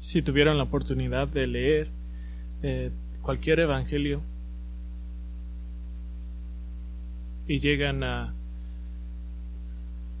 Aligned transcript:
si 0.00 0.22
tuvieron 0.22 0.56
la 0.56 0.64
oportunidad 0.64 1.28
de 1.28 1.46
leer 1.46 1.88
eh, 2.62 2.90
cualquier 3.20 3.60
evangelio 3.60 4.22
y 7.46 7.58
llegan 7.58 8.02
a, 8.02 8.32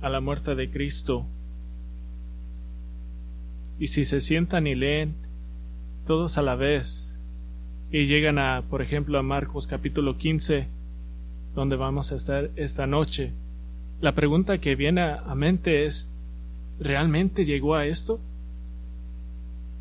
a 0.02 0.08
la 0.10 0.20
muerte 0.20 0.54
de 0.54 0.70
Cristo, 0.70 1.24
y 3.78 3.86
si 3.86 4.04
se 4.04 4.20
sientan 4.20 4.66
y 4.66 4.74
leen 4.74 5.14
todos 6.06 6.36
a 6.36 6.42
la 6.42 6.56
vez, 6.56 7.16
y 7.90 8.04
llegan 8.04 8.38
a, 8.38 8.62
por 8.68 8.82
ejemplo, 8.82 9.18
a 9.18 9.22
Marcos 9.22 9.66
capítulo 9.66 10.18
15, 10.18 10.66
donde 11.54 11.76
vamos 11.76 12.12
a 12.12 12.16
estar 12.16 12.50
esta 12.56 12.86
noche, 12.86 13.32
la 14.02 14.14
pregunta 14.14 14.58
que 14.58 14.74
viene 14.74 15.00
a 15.00 15.34
mente 15.34 15.84
es, 15.84 16.10
¿realmente 16.78 17.46
llegó 17.46 17.76
a 17.76 17.86
esto? 17.86 18.20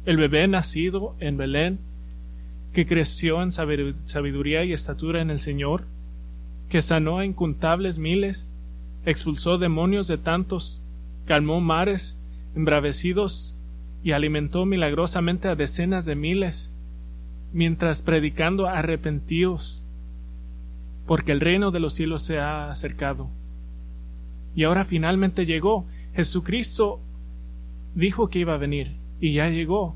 El 0.06 0.18
bebé 0.18 0.48
nacido 0.48 1.16
en 1.20 1.38
Belén, 1.38 1.80
que 2.74 2.86
creció 2.86 3.42
en 3.42 3.52
sabiduría 3.52 4.64
y 4.64 4.74
estatura 4.74 5.22
en 5.22 5.30
el 5.30 5.40
Señor, 5.40 5.86
que 6.70 6.82
sanó 6.82 7.20
a 7.20 7.26
incontables 7.26 8.00
miles, 8.00 8.54
expulsó 9.06 9.58
demonios 9.58 10.08
de 10.08 10.18
tantos, 10.18 10.82
calmó 11.26 11.62
mares 11.62 12.22
embravecidos 12.56 13.58
y 14.04 14.12
alimentó 14.12 14.66
milagrosamente 14.66 15.48
a 15.48 15.56
decenas 15.56 16.06
de 16.06 16.16
miles, 16.16 16.74
mientras 17.52 18.02
predicando 18.02 18.68
arrepentíos, 18.68 19.86
porque 21.06 21.32
el 21.32 21.42
reino 21.42 21.72
de 21.72 21.80
los 21.80 21.94
cielos 21.94 22.22
se 22.22 22.40
ha 22.40 22.70
acercado. 22.70 23.30
Y 24.56 24.64
ahora 24.64 24.86
finalmente 24.86 25.46
llegó. 25.46 25.86
Jesucristo 26.14 27.00
dijo 27.96 28.30
que 28.30 28.40
iba 28.40 28.54
a 28.54 28.58
venir, 28.58 28.96
y 29.20 29.34
ya 29.34 29.50
llegó. 29.50 29.96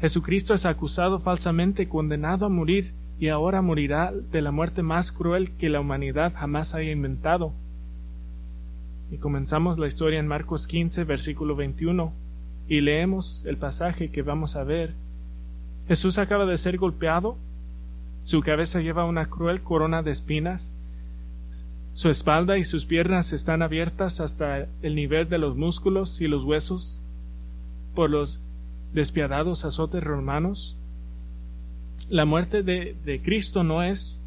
Jesucristo 0.00 0.54
es 0.54 0.66
acusado 0.66 1.18
falsamente, 1.18 1.88
condenado 1.88 2.46
a 2.46 2.48
morir, 2.48 2.92
y 3.18 3.28
ahora 3.28 3.62
morirá 3.62 4.12
de 4.12 4.42
la 4.42 4.52
muerte 4.52 4.82
más 4.82 5.10
cruel 5.10 5.50
que 5.56 5.68
la 5.68 5.80
humanidad 5.80 6.32
jamás 6.36 6.74
haya 6.74 6.92
inventado. 6.92 7.52
Y 9.10 9.16
comenzamos 9.16 9.78
la 9.78 9.88
historia 9.88 10.20
en 10.20 10.28
Marcos 10.28 10.68
15, 10.68 11.02
versículo 11.04 11.56
21, 11.56 12.12
y 12.68 12.80
leemos 12.80 13.44
el 13.46 13.56
pasaje 13.56 14.10
que 14.10 14.22
vamos 14.22 14.54
a 14.54 14.62
ver. 14.62 14.94
Jesús 15.88 16.18
acaba 16.18 16.46
de 16.46 16.58
ser 16.58 16.76
golpeado, 16.76 17.36
su 18.22 18.40
cabeza 18.42 18.80
lleva 18.80 19.04
una 19.04 19.24
cruel 19.24 19.62
corona 19.62 20.02
de 20.02 20.12
espinas, 20.12 20.76
su 21.94 22.10
espalda 22.10 22.58
y 22.58 22.64
sus 22.64 22.86
piernas 22.86 23.32
están 23.32 23.62
abiertas 23.62 24.20
hasta 24.20 24.68
el 24.82 24.94
nivel 24.94 25.28
de 25.28 25.38
los 25.38 25.56
músculos 25.56 26.20
y 26.20 26.28
los 26.28 26.44
huesos 26.44 27.00
por 27.98 28.10
los 28.10 28.40
despiadados 28.92 29.64
azotes 29.64 30.04
romanos. 30.04 30.76
La 32.08 32.26
muerte 32.26 32.62
de, 32.62 32.94
de 33.04 33.20
Cristo 33.20 33.64
no 33.64 33.82
es 33.82 34.22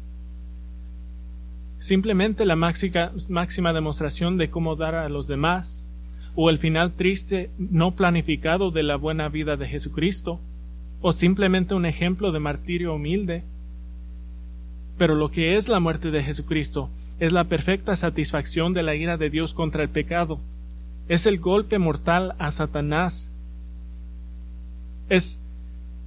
simplemente 1.78 2.44
la 2.44 2.54
máxima, 2.54 3.12
máxima 3.30 3.72
demostración 3.72 4.36
de 4.36 4.50
cómo 4.50 4.76
dar 4.76 4.94
a 4.94 5.08
los 5.08 5.26
demás, 5.26 5.90
o 6.34 6.50
el 6.50 6.58
final 6.58 6.92
triste 6.92 7.48
no 7.56 7.92
planificado 7.92 8.72
de 8.72 8.82
la 8.82 8.96
buena 8.96 9.30
vida 9.30 9.56
de 9.56 9.66
Jesucristo, 9.66 10.38
o 11.00 11.12
simplemente 11.12 11.74
un 11.74 11.86
ejemplo 11.86 12.30
de 12.30 12.40
martirio 12.40 12.94
humilde. 12.94 13.42
Pero 14.98 15.14
lo 15.14 15.30
que 15.30 15.56
es 15.56 15.70
la 15.70 15.80
muerte 15.80 16.10
de 16.10 16.22
Jesucristo 16.22 16.90
es 17.20 17.32
la 17.32 17.44
perfecta 17.44 17.96
satisfacción 17.96 18.74
de 18.74 18.82
la 18.82 18.94
ira 18.96 19.16
de 19.16 19.30
Dios 19.30 19.54
contra 19.54 19.82
el 19.82 19.88
pecado, 19.88 20.40
es 21.08 21.24
el 21.24 21.38
golpe 21.38 21.78
mortal 21.78 22.34
a 22.38 22.50
Satanás, 22.50 23.31
es 25.08 25.40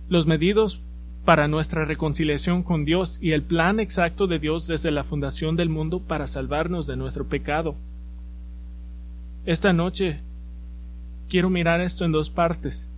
los 0.09 0.27
medidos 0.27 0.81
para 1.25 1.47
nuestra 1.47 1.85
reconciliación 1.85 2.61
con 2.61 2.85
Dios 2.85 3.17
y 3.21 3.31
el 3.31 3.41
plan 3.41 3.79
exacto 3.79 4.27
de 4.27 4.37
Dios 4.37 4.67
desde 4.67 4.91
la 4.91 5.03
fundación 5.03 5.55
del 5.55 5.69
mundo 5.69 5.99
para 5.99 6.27
salvarnos 6.27 6.85
de 6.85 6.95
nuestro 6.95 7.25
pecado. 7.25 7.75
Esta 9.45 9.73
noche 9.73 10.19
quiero 11.27 11.49
mirar 11.49 11.81
esto 11.81 12.05
en 12.05 12.11
dos 12.11 12.29
partes. 12.29 12.89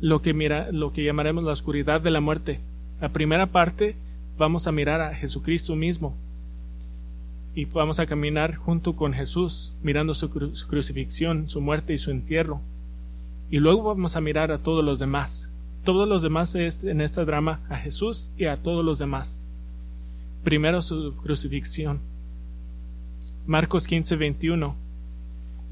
Lo 0.00 0.22
que, 0.22 0.32
mira, 0.32 0.70
lo 0.70 0.92
que 0.92 1.04
llamaremos 1.04 1.44
la 1.44 1.52
oscuridad 1.52 2.00
de 2.00 2.10
la 2.10 2.20
muerte. 2.20 2.60
La 3.00 3.10
primera 3.10 3.46
parte 3.46 3.96
vamos 4.38 4.66
a 4.66 4.72
mirar 4.72 5.00
a 5.00 5.14
Jesucristo 5.14 5.76
mismo 5.76 6.14
y 7.54 7.64
vamos 7.66 7.98
a 7.98 8.06
caminar 8.06 8.54
junto 8.54 8.94
con 8.94 9.12
Jesús, 9.12 9.74
mirando 9.82 10.14
su, 10.14 10.28
su 10.54 10.68
crucifixión, 10.68 11.48
su 11.48 11.60
muerte 11.60 11.92
y 11.92 11.98
su 11.98 12.10
entierro. 12.10 12.60
Y 13.50 13.58
luego 13.58 13.82
vamos 13.82 14.14
a 14.14 14.20
mirar 14.20 14.52
a 14.52 14.58
todos 14.58 14.84
los 14.84 15.00
demás, 15.00 15.50
todos 15.84 16.08
los 16.08 16.22
demás 16.22 16.54
en 16.54 17.00
este 17.00 17.24
drama 17.24 17.60
a 17.68 17.76
Jesús 17.76 18.30
y 18.38 18.44
a 18.44 18.56
todos 18.58 18.84
los 18.84 19.00
demás. 19.00 19.48
Primero 20.44 20.80
su 20.80 21.16
crucifixión. 21.16 21.98
Marcos 23.46 23.88
15, 23.88 24.14
21. 24.14 24.76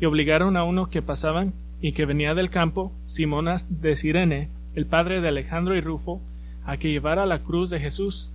Y 0.00 0.04
obligaron 0.06 0.56
a 0.56 0.64
uno 0.64 0.90
que 0.90 1.02
pasaban 1.02 1.52
y 1.80 1.92
que 1.92 2.04
venía 2.04 2.34
del 2.34 2.50
campo, 2.50 2.92
Simonas 3.06 3.80
de 3.80 3.94
Sirene, 3.94 4.48
el 4.74 4.86
padre 4.86 5.20
de 5.20 5.28
Alejandro 5.28 5.76
y 5.76 5.80
Rufo, 5.80 6.20
a 6.64 6.78
que 6.78 6.90
llevara 6.90 7.26
la 7.26 7.42
cruz 7.44 7.70
de 7.70 7.78
Jesús. 7.78 8.32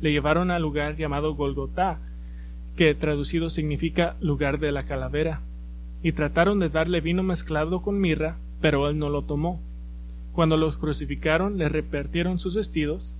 Le 0.00 0.10
llevaron 0.10 0.50
al 0.50 0.62
lugar 0.62 0.96
llamado 0.96 1.34
Golgotá, 1.34 1.98
que 2.76 2.94
traducido 2.94 3.50
significa 3.50 4.16
lugar 4.20 4.58
de 4.58 4.72
la 4.72 4.84
calavera, 4.84 5.40
y 6.02 6.12
trataron 6.12 6.60
de 6.60 6.70
darle 6.70 7.02
vino 7.02 7.22
mezclado 7.22 7.82
con 7.82 8.00
mirra, 8.00 8.36
pero 8.66 8.88
él 8.88 8.98
no 8.98 9.10
lo 9.10 9.22
tomó. 9.22 9.60
Cuando 10.32 10.56
los 10.56 10.76
crucificaron, 10.76 11.56
le 11.56 11.68
repartieron 11.68 12.40
sus 12.40 12.56
vestidos. 12.56 13.14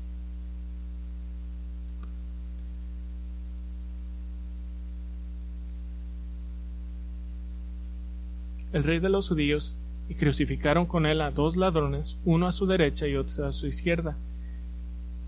El 8.73 8.83
rey 8.83 8.99
de 8.99 9.09
los 9.09 9.29
judíos 9.29 9.79
y 10.09 10.17
crucificaron 10.17 10.87
con 10.87 11.07
él 11.07 11.21
a 11.21 11.31
dos 11.31 11.57
ladrones, 11.57 12.19
uno 12.25 12.49
a 12.49 12.53
su 12.53 12.67
derecha 12.67 13.07
y 13.07 13.15
otro 13.15 13.47
a 13.47 13.53
su 13.53 13.69
izquierda. 13.69 14.17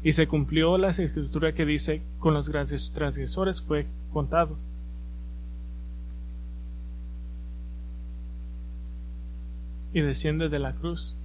Y 0.03 0.15
se 0.15 0.27
cumplió 0.27 0.79
la 0.79 0.89
escritura 0.89 1.55
que 1.55 1.65
dice, 1.65 2.03
con 2.19 2.35
los 2.35 2.51
transgresores 2.51 3.63
fue 3.63 3.87
contado. 4.13 4.57
Y 9.93 10.01
desciende 10.01 10.49
de 10.49 10.59
la 10.59 10.75
cruz 10.75 11.19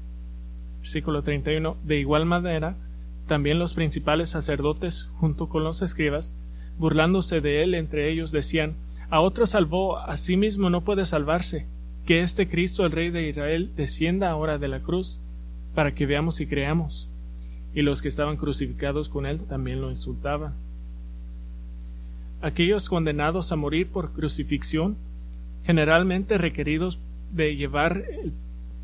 versículo 0.84 1.24
31, 1.24 1.78
de 1.86 1.98
igual 1.98 2.26
manera, 2.26 2.76
también 3.26 3.58
los 3.58 3.74
principales 3.74 4.30
sacerdotes, 4.30 5.10
junto 5.16 5.48
con 5.48 5.64
los 5.64 5.82
escribas, 5.82 6.38
burlándose 6.78 7.40
de 7.40 7.64
él 7.64 7.74
entre 7.74 8.12
ellos, 8.12 8.34
decían, 8.34 8.76
a 9.10 9.22
otro 9.22 9.46
salvó, 9.46 9.98
a 9.98 10.18
sí 10.18 10.36
mismo 10.36 10.70
no 10.70 10.82
puede 10.82 11.06
salvarse, 11.06 11.68
que 12.06 12.20
este 12.20 12.50
Cristo, 12.50 12.86
el 12.86 12.92
Rey 12.92 13.12
de 13.12 13.30
Israel, 13.30 13.72
descienda 13.78 14.30
ahora 14.30 14.58
de 14.58 14.68
la 14.68 14.82
cruz, 14.82 15.22
para 15.74 15.96
que 15.96 16.06
veamos 16.06 16.42
y 16.42 16.48
creamos. 16.48 17.08
Y 17.74 17.82
los 17.82 18.02
que 18.02 18.10
estaban 18.10 18.36
crucificados 18.36 19.08
con 19.08 19.26
él 19.26 19.40
también 19.48 19.80
lo 19.80 19.90
insultaban. 19.90 20.54
Aquellos 22.42 22.90
condenados 22.90 23.54
a 23.54 23.56
morir 23.56 23.88
por 23.88 24.12
crucifixión, 24.12 24.98
generalmente 25.64 26.38
requeridos 26.38 27.00
de 27.32 27.56
llevar 27.56 28.04
el, 28.12 28.34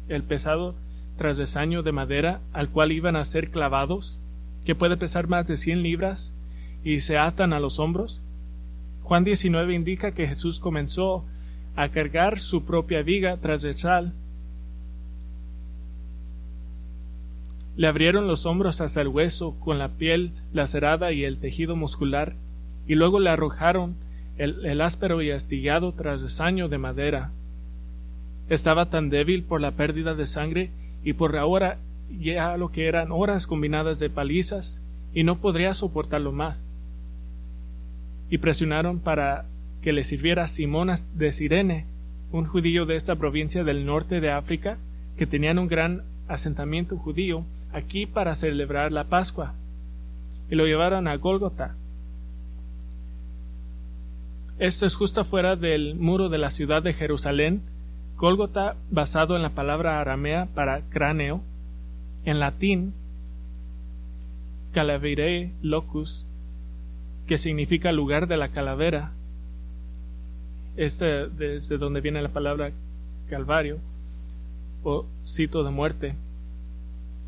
el 0.09 0.23
pesado 0.23 0.75
travesaño 1.17 1.83
de 1.83 1.91
madera 1.91 2.41
al 2.53 2.69
cual 2.69 2.91
iban 2.91 3.15
a 3.15 3.23
ser 3.23 3.51
clavados, 3.51 4.19
que 4.65 4.75
puede 4.75 4.97
pesar 4.97 5.27
más 5.27 5.47
de 5.47 5.57
cien 5.57 5.83
libras, 5.83 6.35
y 6.83 6.99
se 7.01 7.17
atan 7.17 7.53
a 7.53 7.59
los 7.59 7.79
hombros? 7.79 8.21
Juan 9.03 9.23
19 9.23 9.73
indica 9.73 10.11
que 10.11 10.27
Jesús 10.27 10.59
comenzó 10.59 11.25
a 11.75 11.89
cargar 11.89 12.37
su 12.37 12.65
propia 12.65 13.01
viga 13.01 13.37
transversal. 13.37 14.13
Le 17.75 17.87
abrieron 17.87 18.27
los 18.27 18.45
hombros 18.45 18.81
hasta 18.81 19.01
el 19.01 19.07
hueso 19.07 19.55
con 19.59 19.79
la 19.79 19.89
piel 19.89 20.31
lacerada 20.51 21.11
y 21.11 21.23
el 21.23 21.39
tejido 21.39 21.75
muscular, 21.75 22.35
y 22.87 22.95
luego 22.95 23.19
le 23.19 23.29
arrojaron 23.29 23.95
el, 24.37 24.81
áspero 24.81 25.21
y 25.21 25.31
astillado 25.31 25.93
travesaño 25.93 26.69
de 26.69 26.77
madera. 26.77 27.31
Estaba 28.49 28.87
tan 28.87 29.09
débil 29.09 29.43
por 29.43 29.61
la 29.61 29.71
pérdida 29.71 30.15
de 30.15 30.25
sangre 30.25 30.71
y 31.03 31.13
por 31.13 31.37
ahora 31.37 31.77
ya 32.19 32.57
lo 32.57 32.71
que 32.71 32.87
eran 32.87 33.11
horas 33.11 33.47
combinadas 33.47 33.99
de 33.99 34.09
palizas 34.09 34.83
y 35.13 35.23
no 35.23 35.37
podría 35.37 35.73
soportarlo 35.73 36.31
más. 36.31 36.73
Y 38.29 38.39
presionaron 38.39 38.99
para 38.99 39.45
que 39.81 39.93
le 39.93 40.03
sirviera 40.03 40.47
Simón 40.47 40.89
de 41.15 41.31
Sirene, 41.31 41.85
un 42.31 42.45
judío 42.45 42.85
de 42.85 42.95
esta 42.95 43.15
provincia 43.15 43.63
del 43.63 43.85
norte 43.85 44.19
de 44.19 44.31
África, 44.31 44.77
que 45.17 45.25
tenían 45.25 45.57
un 45.57 45.67
gran 45.67 46.03
asentamiento 46.27 46.97
judío 46.97 47.43
aquí 47.73 48.05
para 48.05 48.35
celebrar 48.35 48.91
la 48.91 49.05
Pascua, 49.05 49.53
y 50.49 50.55
lo 50.55 50.65
llevaron 50.65 51.07
a 51.07 51.15
Gólgota. 51.15 51.75
Esto 54.59 54.85
es 54.85 54.95
justo 54.95 55.21
afuera 55.21 55.55
del 55.55 55.95
muro 55.95 56.29
de 56.29 56.37
la 56.37 56.49
ciudad 56.49 56.83
de 56.83 56.93
Jerusalén, 56.93 57.61
Gólgota 58.19 58.75
basado 58.91 59.37
en 59.37 59.41
la 59.41 59.51
palabra 59.51 60.01
aramea 60.01 60.47
para 60.53 60.81
cráneo, 60.89 61.41
en 62.25 62.39
latín 62.39 62.93
calaverae 64.73 65.53
locus, 65.61 66.25
que 67.27 67.37
significa 67.37 67.93
lugar 67.93 68.27
de 68.27 68.35
la 68.35 68.49
calavera, 68.49 69.13
este 70.75 71.29
desde 71.29 71.77
donde 71.77 72.01
viene 72.01 72.21
la 72.21 72.33
palabra 72.33 72.73
calvario 73.29 73.77
o 74.83 75.05
sitio 75.23 75.63
de 75.63 75.71
muerte, 75.71 76.15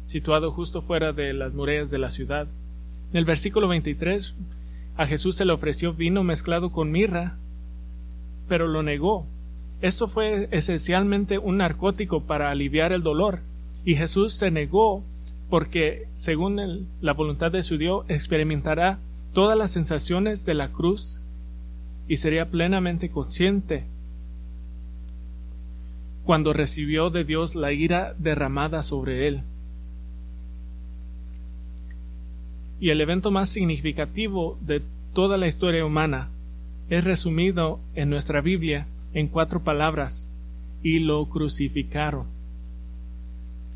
situado 0.05 0.51
justo 0.51 0.81
fuera 0.81 1.13
de 1.13 1.31
las 1.31 1.53
murallas 1.53 1.89
de 1.89 1.99
la 1.99 2.09
ciudad. 2.09 2.47
En 3.11 3.17
el 3.17 3.23
versículo 3.23 3.69
23 3.69 4.35
a 4.97 5.07
Jesús 5.07 5.37
se 5.37 5.45
le 5.45 5.53
ofreció 5.53 5.94
vino 5.94 6.21
mezclado 6.21 6.73
con 6.73 6.91
mirra, 6.91 7.37
pero 8.49 8.67
lo 8.67 8.83
negó. 8.83 9.25
Esto 9.81 10.07
fue 10.07 10.48
esencialmente 10.51 11.39
un 11.39 11.57
narcótico 11.57 12.22
para 12.22 12.51
aliviar 12.51 12.92
el 12.92 13.01
dolor, 13.01 13.39
y 13.83 13.95
Jesús 13.95 14.33
se 14.33 14.51
negó 14.51 15.04
porque, 15.50 16.07
según 16.13 16.88
la 17.01 17.13
voluntad 17.13 17.51
de 17.51 17.63
su 17.63 17.78
Dios, 17.78 18.06
experimentará 18.07 19.00
todas 19.33 19.57
las 19.57 19.72
sensaciones 19.72 20.45
de 20.45 20.54
la 20.54 20.69
cruz 20.69 21.22
y 22.07 22.18
sería 22.18 22.50
plenamente 22.50 23.10
consciente 23.10 23.86
cuando 26.25 26.54
recibió 26.54 27.10
de 27.10 27.24
Dios 27.24 27.56
la 27.56 27.72
ira 27.74 28.13
derramada 28.19 28.83
sobre 28.83 29.28
él. 29.28 29.42
Y 32.80 32.89
el 32.89 33.01
evento 33.01 33.31
más 33.31 33.50
significativo 33.50 34.57
de 34.62 34.81
toda 35.13 35.38
la 35.38 35.48
historia 35.48 35.86
humana 35.86 36.30
es 36.89 37.04
resumido 37.04 37.80
en 37.95 38.10
nuestra 38.10 38.42
Biblia 38.42 38.88
en 39.13 39.27
cuatro 39.27 39.63
palabras 39.63 40.29
y 40.83 40.99
lo 40.99 41.25
crucificaron. 41.25 42.25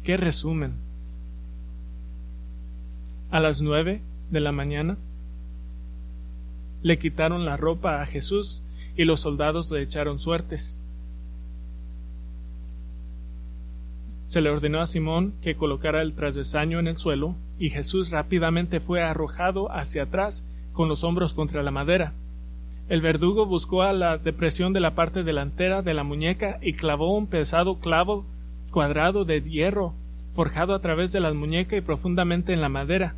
¿Qué 0.03 0.17
resumen? 0.17 0.73
A 3.31 3.39
las 3.39 3.61
nueve 3.61 4.01
de 4.31 4.39
la 4.39 4.51
mañana 4.51 4.97
le 6.83 6.99
quitaron 6.99 7.45
la 7.45 7.57
ropa 7.57 8.01
a 8.01 8.05
Jesús 8.05 8.63
y 8.95 9.05
los 9.05 9.19
soldados 9.19 9.71
le 9.71 9.81
echaron 9.81 10.19
suertes. 10.19 10.81
Se 14.25 14.41
le 14.41 14.49
ordenó 14.49 14.79
a 14.81 14.85
Simón 14.85 15.33
que 15.41 15.55
colocara 15.55 16.01
el 16.01 16.13
travesaño 16.13 16.79
en 16.79 16.87
el 16.87 16.97
suelo, 16.97 17.35
y 17.57 17.69
Jesús 17.69 18.11
rápidamente 18.11 18.79
fue 18.79 19.01
arrojado 19.01 19.71
hacia 19.71 20.03
atrás 20.03 20.45
con 20.73 20.89
los 20.89 21.03
hombros 21.03 21.33
contra 21.33 21.63
la 21.63 21.71
madera. 21.71 22.13
El 22.87 23.01
verdugo 23.01 23.45
buscó 23.45 23.81
a 23.81 23.93
la 23.93 24.17
depresión 24.17 24.73
de 24.73 24.79
la 24.79 24.95
parte 24.95 25.23
delantera 25.23 25.81
de 25.81 25.93
la 25.93 26.03
muñeca 26.03 26.59
y 26.61 26.73
clavó 26.73 27.15
un 27.17 27.27
pesado 27.27 27.79
clavo 27.79 28.25
cuadrado 28.71 29.25
de 29.25 29.41
hierro 29.41 29.93
forjado 30.33 30.73
a 30.75 30.81
través 30.81 31.11
de 31.11 31.19
la 31.19 31.33
muñeca 31.33 31.77
y 31.77 31.81
profundamente 31.81 32.53
en 32.53 32.61
la 32.61 32.69
madera 32.69 33.15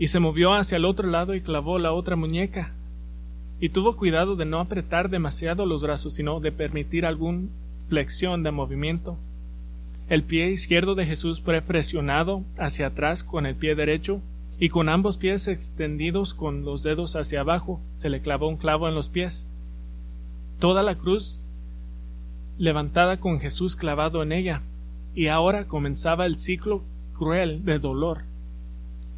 y 0.00 0.08
se 0.08 0.18
movió 0.18 0.54
hacia 0.54 0.76
el 0.76 0.86
otro 0.86 1.10
lado 1.10 1.34
y 1.34 1.42
clavó 1.42 1.78
la 1.78 1.92
otra 1.92 2.16
muñeca. 2.16 2.72
Y 3.60 3.68
tuvo 3.68 3.98
cuidado 3.98 4.34
de 4.34 4.46
no 4.46 4.58
apretar 4.58 5.10
demasiado 5.10 5.66
los 5.66 5.82
brazos, 5.82 6.14
sino 6.14 6.40
de 6.40 6.52
permitir 6.52 7.04
alguna 7.04 7.48
flexión 7.86 8.42
de 8.42 8.50
movimiento. 8.50 9.18
El 10.08 10.22
pie 10.24 10.50
izquierdo 10.52 10.94
de 10.94 11.04
Jesús 11.04 11.42
fue 11.42 11.60
presionado 11.60 12.42
hacia 12.56 12.86
atrás 12.86 13.22
con 13.22 13.44
el 13.44 13.56
pie 13.56 13.74
derecho, 13.74 14.22
y 14.60 14.68
con 14.68 14.88
ambos 14.88 15.16
pies 15.16 15.48
extendidos 15.48 16.34
con 16.34 16.64
los 16.64 16.84
dedos 16.84 17.16
hacia 17.16 17.40
abajo, 17.40 17.80
se 17.98 18.10
le 18.10 18.20
clavó 18.20 18.46
un 18.46 18.56
clavo 18.56 18.88
en 18.88 18.94
los 18.94 19.08
pies. 19.08 19.48
Toda 20.60 20.84
la 20.84 20.94
cruz 20.94 21.48
levantada 22.58 23.18
con 23.18 23.40
Jesús 23.40 23.74
clavado 23.74 24.22
en 24.22 24.30
ella, 24.30 24.62
y 25.16 25.26
ahora 25.26 25.66
comenzaba 25.66 26.26
el 26.26 26.38
ciclo 26.38 26.84
cruel 27.18 27.64
de 27.64 27.80
dolor 27.80 28.30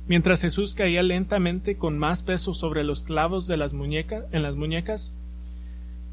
Mientras 0.09 0.43
Jesús 0.43 0.75
caía 0.75 1.03
lentamente 1.03 1.77
con 1.77 1.97
más 1.97 2.23
peso 2.23 2.55
sobre 2.55 2.83
los 2.83 3.03
clavos 3.03 3.47
de 3.47 3.57
las 3.57 3.73
muñecas, 3.73 4.25
en 4.33 4.43
las 4.43 4.57
muñecas, 4.57 5.17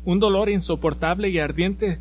un 0.05 0.19
dolor 0.19 0.49
insoportable 0.49 1.29
y 1.29 1.39
ardiente 1.39 1.99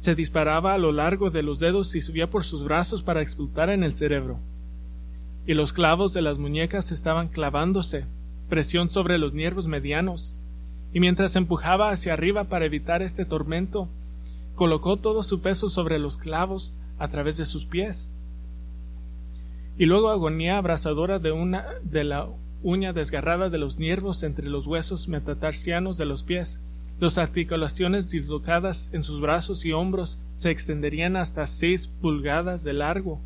se 0.00 0.14
disparaba 0.14 0.74
a 0.74 0.78
lo 0.78 0.92
largo 0.92 1.30
de 1.30 1.42
los 1.42 1.58
dedos 1.58 1.94
y 1.96 2.00
subía 2.00 2.30
por 2.30 2.44
sus 2.44 2.62
brazos 2.62 3.02
para 3.02 3.20
explotar 3.20 3.68
en 3.68 3.82
el 3.82 3.96
cerebro. 3.96 4.38
Y 5.48 5.54
los 5.54 5.72
clavos 5.72 6.12
de 6.12 6.22
las 6.22 6.38
muñecas 6.38 6.92
estaban 6.92 7.26
clavándose, 7.26 8.04
presión 8.48 8.88
sobre 8.88 9.18
los 9.18 9.34
nervios 9.34 9.66
medianos, 9.66 10.36
y 10.94 11.00
mientras 11.00 11.34
empujaba 11.34 11.90
hacia 11.90 12.12
arriba 12.12 12.44
para 12.44 12.66
evitar 12.66 13.02
este 13.02 13.24
tormento, 13.24 13.88
colocó 14.54 14.96
todo 14.96 15.24
su 15.24 15.40
peso 15.40 15.68
sobre 15.68 15.98
los 15.98 16.16
clavos 16.16 16.72
a 17.00 17.08
través 17.08 17.36
de 17.36 17.44
sus 17.44 17.66
pies 17.66 18.14
y 19.78 19.86
luego 19.86 20.08
agonía 20.08 20.58
abrasadora 20.58 21.20
de 21.20 21.30
una 21.30 21.64
de 21.84 22.02
la 22.02 22.26
uña 22.64 22.92
desgarrada 22.92 23.48
de 23.48 23.58
los 23.58 23.78
nervios 23.78 24.24
entre 24.24 24.48
los 24.48 24.66
huesos 24.66 25.08
metatarsianos 25.08 25.96
de 25.96 26.04
los 26.04 26.24
pies. 26.24 26.60
Las 26.98 27.16
articulaciones 27.16 28.10
dislocadas 28.10 28.90
en 28.92 29.04
sus 29.04 29.20
brazos 29.20 29.64
y 29.64 29.72
hombros 29.72 30.18
se 30.34 30.50
extenderían 30.50 31.16
hasta 31.16 31.46
seis 31.46 31.86
pulgadas 31.86 32.64
de 32.64 32.72
largo. 32.72 33.20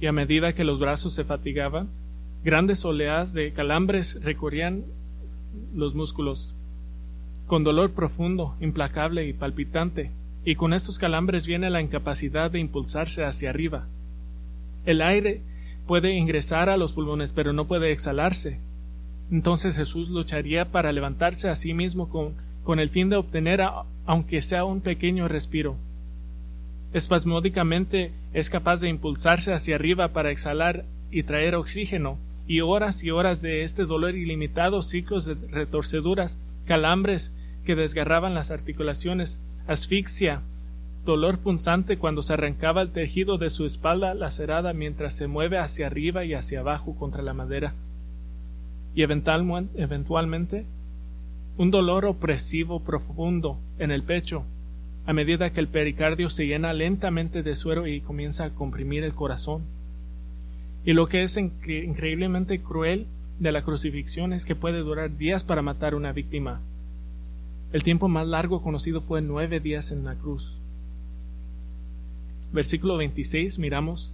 Y 0.00 0.06
a 0.06 0.12
medida 0.12 0.54
que 0.54 0.64
los 0.64 0.78
brazos 0.78 1.14
se 1.14 1.24
fatigaban, 1.24 1.88
grandes 2.42 2.84
oleadas 2.84 3.32
de 3.34 3.52
calambres 3.52 4.22
recorrían 4.22 4.84
los 5.74 5.94
músculos. 5.94 6.54
Con 7.46 7.64
dolor 7.64 7.92
profundo, 7.92 8.56
implacable 8.60 9.26
y 9.26 9.32
palpitante, 9.32 10.10
y 10.44 10.54
con 10.54 10.72
estos 10.72 10.98
calambres 10.98 11.46
viene 11.46 11.68
la 11.68 11.82
incapacidad 11.82 12.50
de 12.50 12.60
impulsarse 12.60 13.24
hacia 13.24 13.50
arriba. 13.50 13.86
El 14.86 15.02
aire 15.02 15.42
puede 15.86 16.12
ingresar 16.12 16.70
a 16.70 16.76
los 16.76 16.92
pulmones, 16.92 17.32
pero 17.32 17.52
no 17.52 17.66
puede 17.66 17.92
exhalarse. 17.92 18.58
Entonces 19.30 19.76
Jesús 19.76 20.08
lucharía 20.08 20.72
para 20.72 20.92
levantarse 20.92 21.48
a 21.48 21.56
sí 21.56 21.74
mismo 21.74 22.08
con, 22.08 22.34
con 22.64 22.80
el 22.80 22.88
fin 22.88 23.10
de 23.10 23.16
obtener, 23.16 23.60
aunque 24.06 24.40
sea 24.40 24.64
un 24.64 24.80
pequeño 24.80 25.28
respiro. 25.28 25.76
Espasmódicamente 26.92 28.12
es 28.32 28.50
capaz 28.50 28.80
de 28.80 28.88
impulsarse 28.88 29.52
hacia 29.52 29.74
arriba 29.74 30.12
para 30.12 30.30
exhalar 30.30 30.84
y 31.10 31.24
traer 31.24 31.54
oxígeno, 31.54 32.18
y 32.46 32.60
horas 32.60 33.04
y 33.04 33.10
horas 33.10 33.42
de 33.42 33.62
este 33.62 33.84
dolor 33.84 34.14
ilimitado, 34.14 34.82
ciclos 34.82 35.24
de 35.24 35.34
retorceduras, 35.34 36.40
calambres 36.66 37.34
que 37.64 37.76
desgarraban 37.76 38.34
las 38.34 38.50
articulaciones, 38.50 39.40
asfixia, 39.66 40.42
dolor 41.04 41.38
punzante 41.38 41.98
cuando 41.98 42.22
se 42.22 42.34
arrancaba 42.34 42.82
el 42.82 42.90
tejido 42.90 43.38
de 43.38 43.50
su 43.50 43.66
espalda 43.66 44.14
lacerada 44.14 44.72
mientras 44.72 45.14
se 45.14 45.26
mueve 45.26 45.58
hacia 45.58 45.86
arriba 45.86 46.24
y 46.24 46.34
hacia 46.34 46.60
abajo 46.60 46.94
contra 46.96 47.22
la 47.22 47.34
madera. 47.34 47.74
Y 48.94 49.02
eventualmente 49.02 50.66
un 51.56 51.70
dolor 51.70 52.04
opresivo 52.04 52.80
profundo 52.80 53.58
en 53.78 53.90
el 53.90 54.02
pecho, 54.02 54.44
a 55.06 55.12
medida 55.12 55.50
que 55.50 55.60
el 55.60 55.68
pericardio 55.68 56.30
se 56.30 56.46
llena 56.46 56.72
lentamente 56.72 57.42
de 57.42 57.56
suero 57.56 57.86
y 57.86 58.00
comienza 58.00 58.44
a 58.44 58.50
comprimir 58.50 59.04
el 59.04 59.14
corazón. 59.14 59.62
Y 60.84 60.92
lo 60.92 61.08
que 61.08 61.22
es 61.22 61.36
increíblemente 61.36 62.62
cruel 62.62 63.06
de 63.38 63.52
la 63.52 63.62
crucifixión 63.62 64.32
es 64.32 64.44
que 64.44 64.54
puede 64.54 64.78
durar 64.78 65.16
días 65.16 65.44
para 65.44 65.62
matar 65.62 65.94
una 65.94 66.12
víctima. 66.12 66.60
El 67.72 67.82
tiempo 67.82 68.08
más 68.08 68.26
largo 68.26 68.62
conocido 68.62 69.00
fue 69.00 69.22
nueve 69.22 69.60
días 69.60 69.92
en 69.92 70.04
la 70.04 70.14
cruz. 70.14 70.54
Versículo 72.52 72.96
26, 72.96 73.58
miramos 73.58 74.12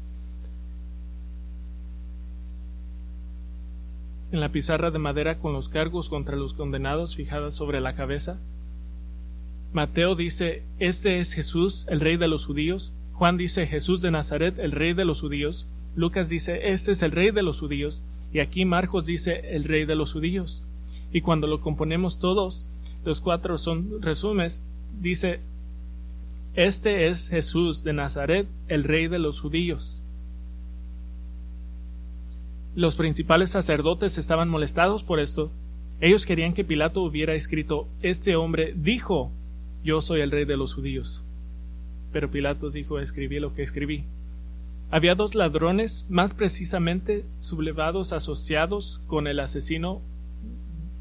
en 4.32 4.40
la 4.40 4.50
pizarra 4.50 4.90
de 4.90 4.98
madera 4.98 5.38
con 5.38 5.52
los 5.52 5.68
cargos 5.68 6.08
contra 6.08 6.36
los 6.36 6.52
condenados 6.52 7.16
fijadas 7.16 7.54
sobre 7.54 7.80
la 7.80 7.94
cabeza. 7.94 8.38
Mateo 9.72 10.14
dice, 10.14 10.62
Este 10.78 11.18
es 11.18 11.32
Jesús, 11.32 11.86
el 11.88 12.00
rey 12.00 12.16
de 12.16 12.28
los 12.28 12.46
judíos. 12.46 12.92
Juan 13.12 13.36
dice, 13.36 13.66
Jesús 13.66 14.02
de 14.02 14.10
Nazaret, 14.10 14.58
el 14.58 14.72
rey 14.72 14.94
de 14.94 15.04
los 15.04 15.20
judíos. 15.20 15.68
Lucas 15.94 16.28
dice, 16.28 16.70
Este 16.70 16.92
es 16.92 17.02
el 17.02 17.12
rey 17.12 17.30
de 17.30 17.42
los 17.42 17.60
judíos. 17.60 18.02
Y 18.32 18.40
aquí 18.40 18.64
Marcos 18.64 19.04
dice, 19.04 19.54
el 19.54 19.64
rey 19.64 19.84
de 19.84 19.94
los 19.94 20.12
judíos. 20.12 20.64
Y 21.12 21.20
cuando 21.20 21.46
lo 21.46 21.60
componemos 21.60 22.18
todos, 22.18 22.66
los 23.04 23.20
cuatro 23.20 23.56
son 23.56 24.02
resumes, 24.02 24.62
dice, 25.00 25.40
Este 26.54 27.08
es 27.08 27.30
Jesús 27.30 27.84
de 27.84 27.92
Nazaret, 27.92 28.46
el 28.68 28.84
rey 28.84 29.08
de 29.08 29.18
los 29.18 29.40
judíos. 29.40 30.02
Los 32.74 32.96
principales 32.96 33.50
sacerdotes 33.50 34.18
estaban 34.18 34.48
molestados 34.48 35.02
por 35.02 35.20
esto. 35.20 35.50
Ellos 36.00 36.26
querían 36.26 36.52
que 36.52 36.64
Pilato 36.64 37.02
hubiera 37.02 37.34
escrito, 37.34 37.88
Este 38.02 38.36
hombre 38.36 38.74
dijo, 38.76 39.30
Yo 39.86 40.00
soy 40.00 40.20
el 40.20 40.32
rey 40.32 40.44
de 40.44 40.56
los 40.56 40.74
judíos. 40.74 41.22
Pero 42.12 42.28
Pilato 42.28 42.70
dijo, 42.70 42.98
escribí 42.98 43.38
lo 43.38 43.54
que 43.54 43.62
escribí. 43.62 44.02
Había 44.90 45.14
dos 45.14 45.36
ladrones, 45.36 46.06
más 46.08 46.34
precisamente 46.34 47.24
sublevados 47.38 48.12
asociados 48.12 49.00
con 49.06 49.28
el 49.28 49.38
asesino 49.38 50.02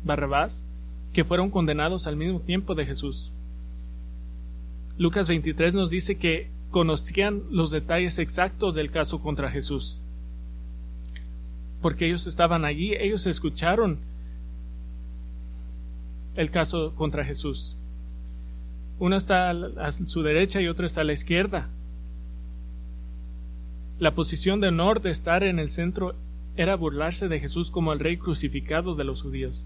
Barrabás, 0.03 0.67
que 1.13 1.23
fueron 1.23 1.49
condenados 1.49 2.05
al 2.05 2.15
mismo 2.15 2.41
tiempo 2.41 2.75
de 2.75 2.85
Jesús. 2.85 3.31
Lucas 4.99 5.29
23 5.29 5.73
nos 5.73 5.89
dice 5.89 6.19
que 6.19 6.51
conocían 6.69 7.41
los 7.49 7.71
detalles 7.71 8.19
exactos 8.19 8.75
del 8.75 8.91
caso 8.91 9.19
contra 9.19 9.49
Jesús. 9.49 10.03
Porque 11.81 12.05
ellos 12.05 12.27
estaban 12.27 12.65
allí, 12.65 12.93
ellos 12.93 13.25
escucharon 13.25 13.97
el 16.35 16.51
caso 16.51 16.93
contra 16.93 17.25
Jesús. 17.25 17.77
Uno 18.99 19.15
está 19.15 19.49
a 19.49 19.91
su 19.91 20.23
derecha 20.23 20.61
y 20.61 20.67
otro 20.67 20.85
está 20.85 21.01
a 21.01 21.05
la 21.05 21.13
izquierda. 21.13 21.69
La 23.99 24.15
posición 24.15 24.61
de 24.61 24.69
honor 24.69 25.01
de 25.01 25.11
estar 25.11 25.43
en 25.43 25.59
el 25.59 25.69
centro 25.69 26.15
era 26.57 26.75
burlarse 26.75 27.27
de 27.27 27.39
Jesús 27.39 27.71
como 27.71 27.93
el 27.93 27.99
rey 27.99 28.17
crucificado 28.17 28.95
de 28.95 29.03
los 29.03 29.21
judíos. 29.21 29.63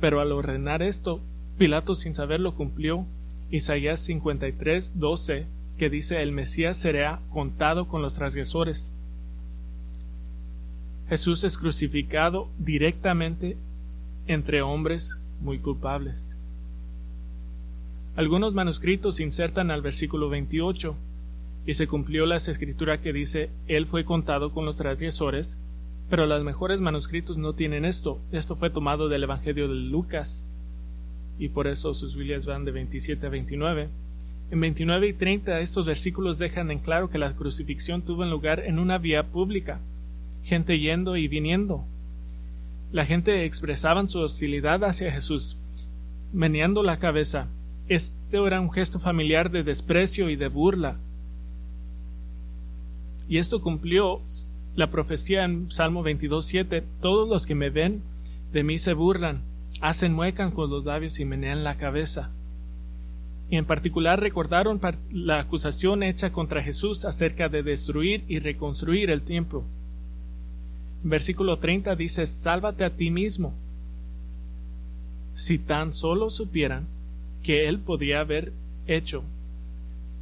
Pero 0.00 0.20
al 0.20 0.32
ordenar 0.32 0.82
esto, 0.82 1.20
Pilato 1.58 1.94
sin 1.94 2.14
saberlo 2.14 2.54
cumplió 2.54 3.06
Isaías 3.50 4.00
53, 4.00 4.98
12, 4.98 5.46
que 5.78 5.90
dice 5.90 6.22
el 6.22 6.32
Mesías 6.32 6.76
será 6.76 7.20
contado 7.30 7.86
con 7.86 8.02
los 8.02 8.14
transgresores. 8.14 8.92
Jesús 11.08 11.44
es 11.44 11.58
crucificado 11.58 12.48
directamente 12.58 13.56
entre 14.26 14.62
hombres 14.62 15.20
muy 15.40 15.58
culpables. 15.58 16.31
Algunos 18.14 18.52
manuscritos 18.52 19.20
insertan 19.20 19.70
al 19.70 19.80
versículo 19.80 20.28
28 20.28 20.94
y 21.64 21.74
se 21.74 21.86
cumplió 21.86 22.26
la 22.26 22.36
escritura 22.36 23.00
que 23.00 23.12
dice 23.12 23.50
Él 23.68 23.86
fue 23.86 24.04
contado 24.04 24.52
con 24.52 24.66
los 24.66 24.76
transgresores, 24.76 25.56
pero 26.10 26.26
los 26.26 26.44
mejores 26.44 26.78
manuscritos 26.78 27.38
no 27.38 27.54
tienen 27.54 27.86
esto. 27.86 28.20
Esto 28.30 28.54
fue 28.54 28.68
tomado 28.68 29.08
del 29.08 29.22
Evangelio 29.22 29.66
de 29.66 29.74
Lucas 29.74 30.46
y 31.38 31.48
por 31.48 31.66
eso 31.66 31.94
sus 31.94 32.14
Biblias 32.14 32.44
van 32.44 32.66
de 32.66 32.72
27 32.72 33.26
a 33.26 33.30
29. 33.30 33.88
En 34.50 34.60
29 34.60 35.08
y 35.08 35.12
30 35.14 35.60
estos 35.60 35.86
versículos 35.86 36.36
dejan 36.36 36.70
en 36.70 36.80
claro 36.80 37.08
que 37.08 37.16
la 37.16 37.34
crucifixión 37.34 38.02
tuvo 38.02 38.26
lugar 38.26 38.60
en 38.60 38.78
una 38.78 38.98
vía 38.98 39.28
pública, 39.28 39.80
gente 40.42 40.78
yendo 40.78 41.16
y 41.16 41.28
viniendo. 41.28 41.86
La 42.92 43.06
gente 43.06 43.46
expresaban 43.46 44.08
su 44.08 44.20
hostilidad 44.20 44.84
hacia 44.84 45.10
Jesús, 45.10 45.56
meneando 46.34 46.82
la 46.82 46.98
cabeza. 46.98 47.48
Este 47.92 48.38
era 48.38 48.58
un 48.58 48.72
gesto 48.72 48.98
familiar 48.98 49.50
de 49.50 49.64
desprecio 49.64 50.30
y 50.30 50.36
de 50.36 50.48
burla. 50.48 50.96
Y 53.28 53.36
esto 53.36 53.60
cumplió 53.60 54.22
la 54.74 54.90
profecía 54.90 55.44
en 55.44 55.70
Salmo 55.70 56.02
22.7. 56.02 56.84
Todos 57.02 57.28
los 57.28 57.46
que 57.46 57.54
me 57.54 57.68
ven 57.68 58.00
de 58.50 58.62
mí 58.64 58.78
se 58.78 58.94
burlan, 58.94 59.42
hacen 59.82 60.14
muecan 60.14 60.52
con 60.52 60.70
los 60.70 60.86
labios 60.86 61.20
y 61.20 61.26
menean 61.26 61.64
la 61.64 61.76
cabeza. 61.76 62.30
Y 63.50 63.56
en 63.58 63.66
particular 63.66 64.18
recordaron 64.18 64.80
la 65.10 65.40
acusación 65.40 66.02
hecha 66.02 66.32
contra 66.32 66.62
Jesús 66.62 67.04
acerca 67.04 67.50
de 67.50 67.62
destruir 67.62 68.24
y 68.26 68.38
reconstruir 68.38 69.10
el 69.10 69.22
templo. 69.22 69.64
Versículo 71.02 71.58
30 71.58 71.94
dice, 71.96 72.26
Sálvate 72.26 72.86
a 72.86 72.96
ti 72.96 73.10
mismo. 73.10 73.52
Si 75.34 75.58
tan 75.58 75.92
solo 75.92 76.30
supieran 76.30 76.86
que 77.42 77.68
él 77.68 77.78
podía 77.78 78.20
haber 78.20 78.52
hecho, 78.86 79.24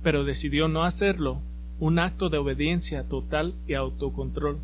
pero 0.03 0.25
decidió 0.25 0.69
no 0.69 0.85
hacerlo, 0.85 1.41
un 1.79 1.99
acto 1.99 2.29
de 2.29 2.39
obediencia 2.39 3.05
total 3.05 3.55
y 3.67 3.75
autocontrol. 3.75 4.59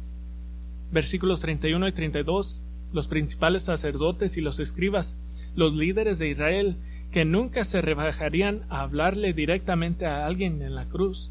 Versículos 0.93 1.41
31 1.41 1.89
y 1.89 1.93
32. 1.93 2.63
Los 2.93 3.09
principales 3.09 3.65
sacerdotes 3.65 4.37
y 4.37 4.41
los 4.41 4.61
escribas, 4.61 5.19
los 5.57 5.75
líderes 5.75 6.19
de 6.19 6.29
Israel, 6.29 6.77
que 7.11 7.25
nunca 7.25 7.65
se 7.65 7.83
rebajarían 7.83 8.63
a 8.69 8.83
hablarle 8.83 9.33
directamente 9.33 10.07
a 10.07 10.27
alguien 10.27 10.63
en 10.63 10.75
la 10.75 10.85
cruz, 10.85 11.31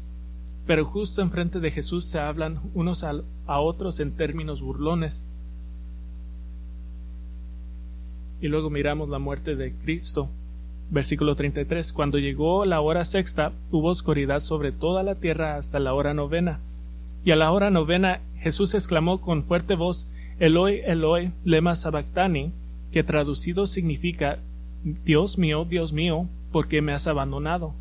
pero 0.66 0.84
justo 0.84 1.22
enfrente 1.22 1.60
de 1.60 1.70
Jesús 1.70 2.04
se 2.04 2.18
hablan 2.18 2.60
unos 2.74 3.04
a, 3.04 3.12
a 3.46 3.60
otros 3.60 4.00
en 4.00 4.12
términos 4.16 4.60
burlones. 4.60 5.30
Y 8.40 8.48
luego 8.48 8.68
miramos 8.68 9.08
la 9.08 9.18
muerte 9.18 9.54
de 9.54 9.72
Cristo, 9.72 10.28
Versículo 10.90 11.34
33. 11.34 11.92
Cuando 11.92 12.18
llegó 12.18 12.64
la 12.64 12.80
hora 12.80 13.04
sexta, 13.04 13.52
hubo 13.70 13.88
oscuridad 13.88 14.40
sobre 14.40 14.72
toda 14.72 15.02
la 15.02 15.16
tierra 15.16 15.56
hasta 15.56 15.80
la 15.80 15.94
hora 15.94 16.14
novena. 16.14 16.60
Y 17.24 17.32
a 17.32 17.36
la 17.36 17.50
hora 17.50 17.70
novena 17.70 18.20
Jesús 18.38 18.74
exclamó 18.74 19.20
con 19.20 19.42
fuerte 19.42 19.74
voz, 19.74 20.08
Eloi, 20.38 20.82
Eloi, 20.84 21.32
lema 21.44 21.74
sabactani, 21.74 22.52
que 22.92 23.02
traducido 23.02 23.66
significa, 23.66 24.38
Dios 25.04 25.38
mío, 25.38 25.64
Dios 25.64 25.92
mío, 25.92 26.28
¿por 26.52 26.68
qué 26.68 26.82
me 26.82 26.92
has 26.92 27.08
abandonado? 27.08 27.74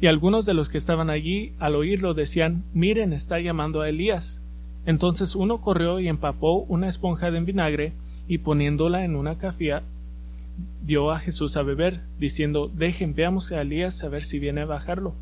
Y 0.00 0.06
algunos 0.06 0.46
de 0.46 0.54
los 0.54 0.68
que 0.68 0.78
estaban 0.78 1.10
allí, 1.10 1.52
al 1.58 1.76
oírlo, 1.76 2.14
decían, 2.14 2.64
Miren, 2.72 3.12
está 3.12 3.38
llamando 3.38 3.82
a 3.82 3.88
Elías. 3.88 4.42
Entonces 4.86 5.36
uno 5.36 5.60
corrió 5.60 6.00
y 6.00 6.08
empapó 6.08 6.62
una 6.62 6.88
esponja 6.88 7.30
de 7.30 7.40
vinagre, 7.40 7.92
y 8.26 8.38
poniéndola 8.38 9.04
en 9.04 9.14
una 9.14 9.38
cafía, 9.38 9.82
dio 10.82 11.10
a 11.10 11.18
Jesús 11.18 11.56
a 11.56 11.62
beber, 11.62 12.00
diciendo 12.18 12.68
Dejen, 12.68 13.14
veamos 13.14 13.52
a 13.52 13.60
Elías 13.60 14.02
a 14.02 14.08
ver 14.08 14.22
si 14.22 14.38
viene 14.38 14.62
a 14.62 14.66
bajarlo. 14.66 15.14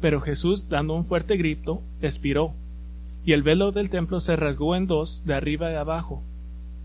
Pero 0.00 0.20
Jesús, 0.20 0.68
dando 0.68 0.94
un 0.94 1.04
fuerte 1.04 1.36
grito, 1.36 1.82
expiró, 2.00 2.54
y 3.24 3.32
el 3.32 3.42
velo 3.42 3.72
del 3.72 3.90
templo 3.90 4.20
se 4.20 4.36
rasgó 4.36 4.76
en 4.76 4.86
dos, 4.86 5.24
de 5.26 5.34
arriba 5.34 5.70
y 5.72 5.74
abajo. 5.74 6.22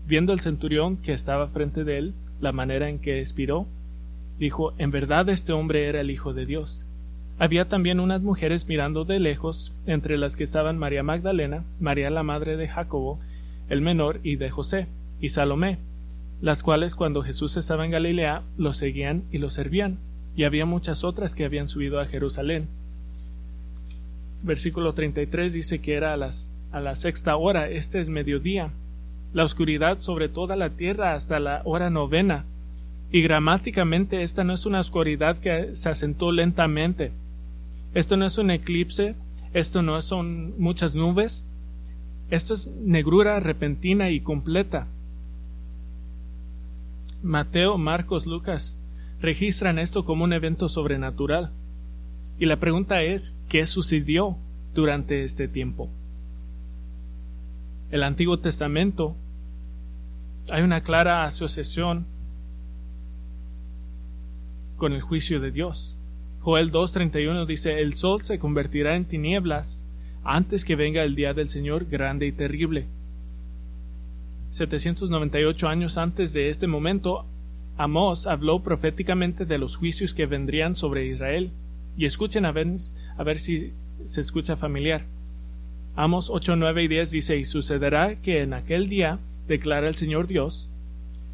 Viendo 0.06 0.32
el 0.32 0.40
centurión 0.40 0.96
que 0.96 1.12
estaba 1.12 1.48
frente 1.48 1.84
de 1.84 1.98
él, 1.98 2.14
la 2.40 2.52
manera 2.52 2.88
en 2.88 2.98
que 2.98 3.18
expiró, 3.18 3.66
dijo 4.38 4.74
En 4.78 4.90
verdad 4.90 5.28
este 5.28 5.52
hombre 5.52 5.88
era 5.88 6.00
el 6.00 6.10
Hijo 6.10 6.34
de 6.34 6.44
Dios. 6.44 6.86
Había 7.38 7.68
también 7.68 7.98
unas 7.98 8.22
mujeres 8.22 8.68
mirando 8.68 9.04
de 9.04 9.18
lejos, 9.18 9.74
entre 9.86 10.18
las 10.18 10.36
que 10.36 10.44
estaban 10.44 10.78
María 10.78 11.02
Magdalena, 11.02 11.64
María 11.80 12.10
la 12.10 12.22
madre 12.22 12.56
de 12.56 12.68
Jacobo, 12.68 13.18
el 13.68 13.80
menor, 13.80 14.20
y 14.22 14.36
de 14.36 14.50
José, 14.50 14.86
y 15.20 15.30
Salomé, 15.30 15.78
las 16.44 16.62
cuales 16.62 16.94
cuando 16.94 17.22
Jesús 17.22 17.56
estaba 17.56 17.86
en 17.86 17.90
Galilea 17.90 18.42
lo 18.58 18.74
seguían 18.74 19.22
y 19.32 19.38
lo 19.38 19.48
servían, 19.48 19.96
y 20.36 20.44
había 20.44 20.66
muchas 20.66 21.02
otras 21.02 21.34
que 21.34 21.46
habían 21.46 21.70
subido 21.70 22.00
a 22.00 22.04
Jerusalén. 22.04 22.68
Versículo 24.42 24.92
33 24.92 25.54
dice 25.54 25.80
que 25.80 25.94
era 25.94 26.12
a, 26.12 26.18
las, 26.18 26.50
la 26.70 26.96
sexta 26.96 27.34
hora, 27.36 27.70
este 27.70 27.98
es 27.98 28.10
mediodía, 28.10 28.68
la 29.32 29.44
oscuridad 29.44 30.00
sobre 30.00 30.28
toda 30.28 30.54
la 30.54 30.68
tierra 30.68 31.14
hasta 31.14 31.40
la 31.40 31.62
hora 31.64 31.88
novena, 31.88 32.44
y 33.10 33.22
gramáticamente 33.22 34.20
esta 34.20 34.44
no 34.44 34.52
es 34.52 34.66
una 34.66 34.80
oscuridad 34.80 35.38
que 35.38 35.74
se 35.74 35.88
asentó 35.88 36.30
lentamente, 36.30 37.10
esto 37.94 38.18
no 38.18 38.26
es 38.26 38.36
un 38.36 38.50
eclipse, 38.50 39.14
esto 39.54 39.80
no 39.80 39.98
son 40.02 40.60
muchas 40.60 40.94
nubes, 40.94 41.48
esto 42.28 42.52
es 42.52 42.66
negrura 42.66 43.40
repentina 43.40 44.10
y 44.10 44.20
completa. 44.20 44.88
Mateo, 47.24 47.78
Marcos, 47.78 48.26
Lucas 48.26 48.78
registran 49.18 49.78
esto 49.78 50.04
como 50.04 50.24
un 50.24 50.34
evento 50.34 50.68
sobrenatural. 50.68 51.50
Y 52.38 52.44
la 52.44 52.60
pregunta 52.60 53.02
es, 53.02 53.40
¿qué 53.48 53.66
sucedió 53.66 54.36
durante 54.74 55.22
este 55.22 55.48
tiempo? 55.48 55.88
El 57.90 58.02
Antiguo 58.02 58.38
Testamento 58.38 59.16
hay 60.50 60.62
una 60.62 60.82
clara 60.82 61.24
asociación 61.24 62.04
con 64.76 64.92
el 64.92 65.00
juicio 65.00 65.40
de 65.40 65.50
Dios. 65.50 65.96
Joel 66.40 66.70
2.31 66.70 67.46
dice, 67.46 67.80
el 67.80 67.94
sol 67.94 68.20
se 68.22 68.38
convertirá 68.38 68.96
en 68.96 69.06
tinieblas 69.06 69.88
antes 70.24 70.66
que 70.66 70.76
venga 70.76 71.02
el 71.02 71.14
día 71.14 71.32
del 71.32 71.48
Señor 71.48 71.86
grande 71.86 72.26
y 72.26 72.32
terrible. 72.32 72.86
798 74.54 75.68
años 75.68 75.98
antes 75.98 76.32
de 76.32 76.48
este 76.48 76.68
momento, 76.68 77.26
Amós 77.76 78.28
habló 78.28 78.60
proféticamente 78.60 79.46
de 79.46 79.58
los 79.58 79.74
juicios 79.74 80.14
que 80.14 80.26
vendrían 80.26 80.76
sobre 80.76 81.08
Israel. 81.08 81.50
Y 81.96 82.04
escuchen 82.04 82.44
a 82.44 82.52
ver, 82.52 82.68
a 83.18 83.24
ver 83.24 83.40
si 83.40 83.72
se 84.04 84.20
escucha 84.20 84.56
familiar. 84.56 85.06
Amos 85.96 86.30
8, 86.30 86.54
9 86.54 86.84
y 86.84 86.88
10 86.88 87.10
dice, 87.10 87.36
y 87.36 87.44
sucederá 87.44 88.14
que 88.22 88.42
en 88.42 88.54
aquel 88.54 88.88
día, 88.88 89.18
declara 89.48 89.88
el 89.88 89.96
Señor 89.96 90.28
Dios, 90.28 90.70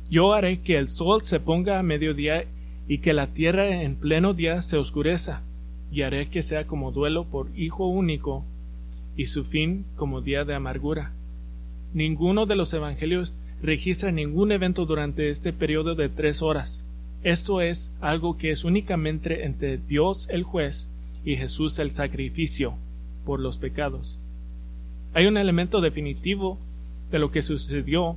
yo 0.08 0.32
haré 0.32 0.62
que 0.62 0.78
el 0.78 0.88
sol 0.88 1.20
se 1.22 1.40
ponga 1.40 1.78
a 1.78 1.82
mediodía 1.82 2.46
y 2.88 2.98
que 2.98 3.12
la 3.12 3.26
tierra 3.26 3.82
en 3.82 3.96
pleno 3.96 4.32
día 4.32 4.62
se 4.62 4.78
oscureza, 4.78 5.42
y 5.92 6.02
haré 6.02 6.30
que 6.30 6.40
sea 6.40 6.66
como 6.66 6.90
duelo 6.90 7.24
por 7.24 7.48
hijo 7.54 7.86
único, 7.86 8.46
y 9.14 9.26
su 9.26 9.44
fin 9.44 9.84
como 9.96 10.22
día 10.22 10.46
de 10.46 10.54
amargura. 10.54 11.12
Ninguno 11.92 12.46
de 12.46 12.56
los 12.56 12.72
evangelios 12.72 13.34
registra 13.62 14.12
ningún 14.12 14.52
evento 14.52 14.86
durante 14.86 15.28
este 15.28 15.52
periodo 15.52 15.94
de 15.94 16.08
tres 16.08 16.42
horas. 16.42 16.86
Esto 17.22 17.60
es 17.60 17.94
algo 18.00 18.38
que 18.38 18.50
es 18.50 18.64
únicamente 18.64 19.44
entre 19.44 19.78
Dios 19.78 20.28
el 20.30 20.42
juez 20.42 20.90
y 21.24 21.36
Jesús 21.36 21.78
el 21.78 21.90
sacrificio 21.90 22.74
por 23.24 23.40
los 23.40 23.58
pecados. 23.58 24.18
Hay 25.12 25.26
un 25.26 25.36
elemento 25.36 25.80
definitivo 25.80 26.58
de 27.10 27.18
lo 27.18 27.30
que 27.30 27.42
sucedió 27.42 28.16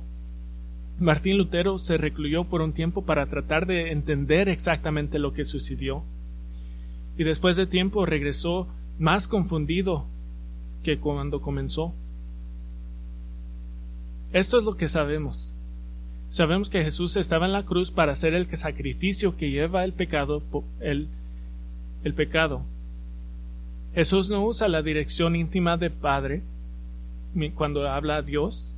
Martín 1.00 1.38
Lutero 1.38 1.76
se 1.78 1.98
recluyó 1.98 2.44
por 2.44 2.60
un 2.60 2.72
tiempo 2.72 3.02
para 3.02 3.26
tratar 3.26 3.66
de 3.66 3.90
entender 3.90 4.48
exactamente 4.48 5.18
lo 5.18 5.32
que 5.32 5.44
sucedió. 5.44 6.04
Y 7.18 7.24
después 7.24 7.56
de 7.56 7.66
tiempo 7.66 8.06
regresó 8.06 8.68
más 8.98 9.26
confundido 9.26 10.06
que 10.84 10.98
cuando 10.98 11.40
comenzó. 11.40 11.92
Esto 14.34 14.58
es 14.58 14.64
lo 14.64 14.76
que 14.76 14.88
sabemos. 14.88 15.52
Sabemos 16.28 16.68
que 16.68 16.82
Jesús 16.82 17.14
estaba 17.16 17.46
en 17.46 17.52
la 17.52 17.62
cruz 17.62 17.92
para 17.92 18.10
hacer 18.10 18.34
el 18.34 18.50
sacrificio 18.56 19.36
que 19.36 19.52
lleva 19.52 19.84
el 19.84 19.92
pecado, 19.92 20.42
el, 20.80 21.06
el 22.02 22.14
pecado. 22.14 22.62
Jesús 23.94 24.30
no 24.30 24.44
usa 24.44 24.66
la 24.66 24.82
dirección 24.82 25.36
íntima 25.36 25.76
de 25.76 25.90
Padre 25.90 26.42
cuando 27.54 27.88
habla 27.88 28.16
a 28.16 28.22
Dios. 28.22 28.74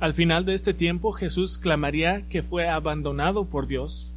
Al 0.00 0.12
final 0.12 0.44
de 0.44 0.52
este 0.52 0.74
tiempo 0.74 1.12
Jesús 1.12 1.56
clamaría 1.56 2.28
que 2.28 2.42
fue 2.42 2.68
abandonado 2.68 3.46
por 3.46 3.66
Dios. 3.66 4.12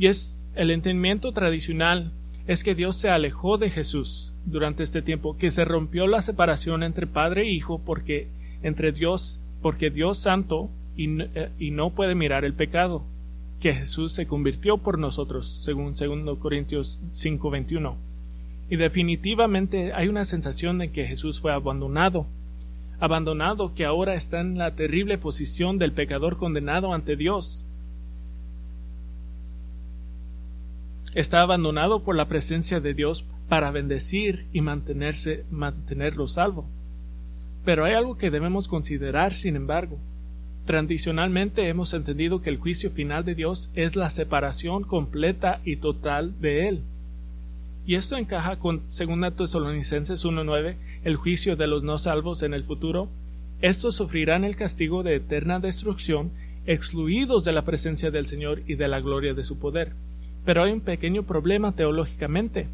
Y 0.00 0.08
es 0.08 0.44
el 0.56 0.72
entendimiento 0.72 1.30
tradicional 1.30 2.10
es 2.48 2.64
que 2.64 2.74
Dios 2.74 2.96
se 2.96 3.08
alejó 3.08 3.56
de 3.56 3.70
Jesús 3.70 4.32
durante 4.46 4.82
este 4.82 5.00
tiempo, 5.00 5.36
que 5.36 5.52
se 5.52 5.64
rompió 5.64 6.08
la 6.08 6.22
separación 6.22 6.82
entre 6.82 7.06
Padre 7.06 7.42
e 7.42 7.52
Hijo 7.52 7.78
porque 7.78 8.26
entre 8.62 8.92
Dios, 8.92 9.40
porque 9.62 9.90
Dios 9.90 10.18
santo 10.18 10.70
y, 10.96 11.22
eh, 11.22 11.50
y 11.58 11.70
no 11.70 11.90
puede 11.90 12.14
mirar 12.14 12.44
el 12.44 12.54
pecado, 12.54 13.04
que 13.60 13.74
Jesús 13.74 14.12
se 14.12 14.26
convirtió 14.26 14.78
por 14.78 14.98
nosotros, 14.98 15.60
según 15.64 15.94
2 15.94 16.38
Corintios 16.38 17.00
5:21. 17.12 17.96
Y 18.70 18.76
definitivamente 18.76 19.92
hay 19.92 20.08
una 20.08 20.24
sensación 20.24 20.78
de 20.78 20.90
que 20.90 21.06
Jesús 21.06 21.40
fue 21.40 21.52
abandonado, 21.52 22.26
abandonado 23.00 23.74
que 23.74 23.84
ahora 23.84 24.14
está 24.14 24.40
en 24.40 24.58
la 24.58 24.74
terrible 24.74 25.18
posición 25.18 25.78
del 25.78 25.92
pecador 25.92 26.36
condenado 26.36 26.92
ante 26.92 27.16
Dios. 27.16 27.64
Está 31.14 31.40
abandonado 31.40 32.00
por 32.00 32.14
la 32.14 32.28
presencia 32.28 32.80
de 32.80 32.94
Dios 32.94 33.24
para 33.48 33.70
bendecir 33.70 34.46
y 34.52 34.60
mantenerse, 34.60 35.44
mantenerlo 35.50 36.26
salvo. 36.26 36.66
Pero 37.68 37.84
hay 37.84 37.92
algo 37.92 38.16
que 38.16 38.30
debemos 38.30 38.66
considerar, 38.66 39.34
sin 39.34 39.54
embargo. 39.54 39.98
Tradicionalmente 40.64 41.68
hemos 41.68 41.92
entendido 41.92 42.40
que 42.40 42.48
el 42.48 42.56
juicio 42.56 42.90
final 42.90 43.26
de 43.26 43.34
Dios 43.34 43.70
es 43.74 43.94
la 43.94 44.08
separación 44.08 44.84
completa 44.84 45.60
y 45.66 45.76
total 45.76 46.40
de 46.40 46.66
Él. 46.66 46.80
Y 47.84 47.96
esto 47.96 48.16
encaja 48.16 48.58
con 48.58 48.84
2 48.86 49.34
Tesalonicenses 49.36 50.24
1.9, 50.24 50.76
el 51.04 51.16
juicio 51.16 51.56
de 51.56 51.66
los 51.66 51.82
no 51.82 51.98
salvos 51.98 52.42
en 52.42 52.54
el 52.54 52.64
futuro. 52.64 53.10
Estos 53.60 53.96
sufrirán 53.96 54.44
el 54.44 54.56
castigo 54.56 55.02
de 55.02 55.16
eterna 55.16 55.60
destrucción, 55.60 56.30
excluidos 56.64 57.44
de 57.44 57.52
la 57.52 57.66
presencia 57.66 58.10
del 58.10 58.24
Señor 58.24 58.62
y 58.66 58.76
de 58.76 58.88
la 58.88 59.00
gloria 59.00 59.34
de 59.34 59.42
su 59.42 59.58
poder. 59.58 59.92
Pero 60.46 60.64
hay 60.64 60.72
un 60.72 60.80
pequeño 60.80 61.24
problema 61.24 61.72
teológicamente. 61.72 62.66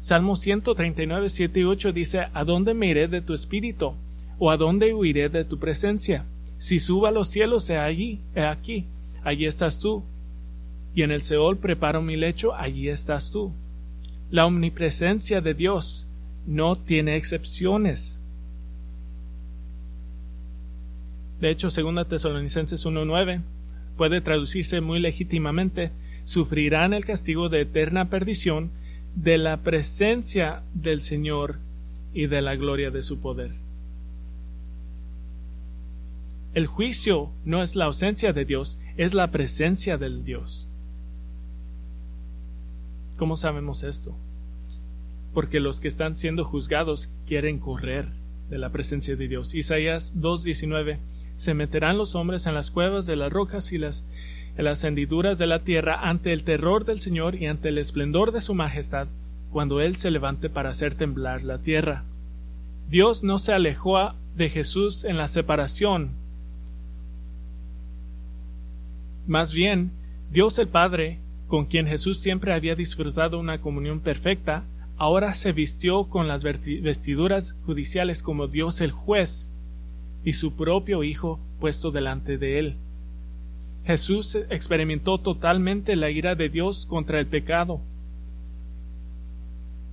Salmo 0.00 0.34
139, 0.34 1.28
7 1.28 1.60
y 1.60 1.62
8 1.62 1.92
dice, 1.92 2.26
¿A 2.34 2.42
dónde 2.42 2.74
me 2.74 2.88
iré 2.88 3.06
de 3.06 3.20
tu 3.20 3.32
espíritu? 3.32 3.94
¿O 4.42 4.50
a 4.50 4.56
dónde 4.56 4.94
huiré 4.94 5.28
de 5.28 5.44
tu 5.44 5.58
presencia? 5.58 6.24
Si 6.56 6.80
suba 6.80 7.10
a 7.10 7.12
los 7.12 7.28
cielos, 7.28 7.68
he 7.68 7.76
allí, 7.76 8.20
he 8.34 8.42
aquí, 8.42 8.86
allí 9.22 9.44
estás 9.44 9.78
tú. 9.78 10.02
Y 10.94 11.02
en 11.02 11.10
el 11.10 11.20
Seol 11.20 11.58
preparo 11.58 12.00
mi 12.00 12.16
lecho, 12.16 12.54
allí 12.54 12.88
estás 12.88 13.30
tú. 13.30 13.52
La 14.30 14.46
omnipresencia 14.46 15.42
de 15.42 15.52
Dios 15.52 16.08
no 16.46 16.74
tiene 16.74 17.16
excepciones. 17.16 18.18
De 21.38 21.50
hecho, 21.50 21.68
2 21.68 22.08
Tesalonicenses 22.08 22.86
1.9 22.86 23.42
puede 23.98 24.22
traducirse 24.22 24.80
muy 24.80 25.00
legítimamente, 25.00 25.90
sufrirán 26.24 26.94
el 26.94 27.04
castigo 27.04 27.50
de 27.50 27.60
eterna 27.60 28.08
perdición 28.08 28.70
de 29.14 29.36
la 29.36 29.58
presencia 29.58 30.62
del 30.72 31.02
Señor 31.02 31.58
y 32.14 32.26
de 32.26 32.40
la 32.40 32.56
gloria 32.56 32.90
de 32.90 33.02
su 33.02 33.20
poder. 33.20 33.52
El 36.52 36.66
juicio 36.66 37.30
no 37.44 37.62
es 37.62 37.76
la 37.76 37.84
ausencia 37.84 38.32
de 38.32 38.44
Dios, 38.44 38.80
es 38.96 39.14
la 39.14 39.30
presencia 39.30 39.98
del 39.98 40.24
Dios. 40.24 40.66
¿Cómo 43.16 43.36
sabemos 43.36 43.84
esto? 43.84 44.16
Porque 45.32 45.60
los 45.60 45.78
que 45.78 45.86
están 45.86 46.16
siendo 46.16 46.44
juzgados 46.44 47.10
quieren 47.24 47.60
correr 47.60 48.08
de 48.48 48.58
la 48.58 48.70
presencia 48.70 49.14
de 49.14 49.28
Dios. 49.28 49.54
Isaías 49.54 50.16
2.19 50.16 50.98
Se 51.36 51.54
meterán 51.54 51.96
los 51.96 52.16
hombres 52.16 52.46
en 52.46 52.54
las 52.54 52.72
cuevas 52.72 53.06
de 53.06 53.14
las 53.14 53.32
rocas 53.32 53.72
y 53.72 53.78
las, 53.78 54.08
en 54.56 54.64
las 54.64 54.82
hendiduras 54.82 55.38
de 55.38 55.46
la 55.46 55.60
tierra 55.60 56.08
ante 56.08 56.32
el 56.32 56.42
terror 56.42 56.84
del 56.84 56.98
Señor 56.98 57.36
y 57.36 57.46
ante 57.46 57.68
el 57.68 57.78
esplendor 57.78 58.32
de 58.32 58.40
su 58.40 58.54
majestad, 58.54 59.06
cuando 59.52 59.80
Él 59.80 59.94
se 59.94 60.10
levante 60.10 60.50
para 60.50 60.70
hacer 60.70 60.96
temblar 60.96 61.44
la 61.44 61.58
tierra. 61.58 62.02
Dios 62.88 63.22
no 63.22 63.38
se 63.38 63.52
alejó 63.52 64.14
de 64.34 64.48
Jesús 64.48 65.04
en 65.04 65.16
la 65.16 65.28
separación. 65.28 66.19
Más 69.30 69.54
bien, 69.54 69.92
Dios 70.32 70.58
el 70.58 70.66
Padre 70.66 71.20
con 71.46 71.66
quien 71.66 71.86
Jesús 71.86 72.18
siempre 72.18 72.52
había 72.52 72.74
disfrutado 72.74 73.38
una 73.38 73.60
comunión 73.60 74.00
perfecta, 74.00 74.64
ahora 74.96 75.34
se 75.34 75.52
vistió 75.52 76.06
con 76.06 76.26
las 76.26 76.42
vestiduras 76.42 77.56
judiciales 77.64 78.24
como 78.24 78.48
Dios 78.48 78.80
el 78.80 78.90
juez 78.90 79.52
y 80.24 80.32
su 80.32 80.56
propio 80.56 81.04
Hijo 81.04 81.38
puesto 81.60 81.92
delante 81.92 82.38
de 82.38 82.58
él. 82.58 82.76
Jesús 83.84 84.34
experimentó 84.34 85.18
totalmente 85.18 85.94
la 85.94 86.10
ira 86.10 86.34
de 86.34 86.48
Dios 86.48 86.84
contra 86.84 87.20
el 87.20 87.26
pecado. 87.28 87.80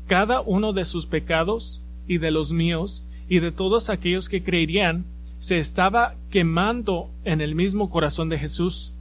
Cada 0.07 0.41
uno 0.41 0.73
de 0.73 0.83
sus 0.83 1.05
pecados 1.05 1.83
y 2.07 2.17
de 2.17 2.31
los 2.31 2.51
míos 2.51 3.05
y 3.29 3.37
de 3.37 3.51
todos 3.51 3.91
aquellos 3.91 4.29
que 4.29 4.41
creerían 4.41 5.05
se 5.37 5.59
estaba 5.59 6.15
quemando 6.31 7.11
en 7.23 7.41
el 7.41 7.53
mismo 7.53 7.91
corazón 7.91 8.29
de 8.29 8.39
Jesús 8.39 8.95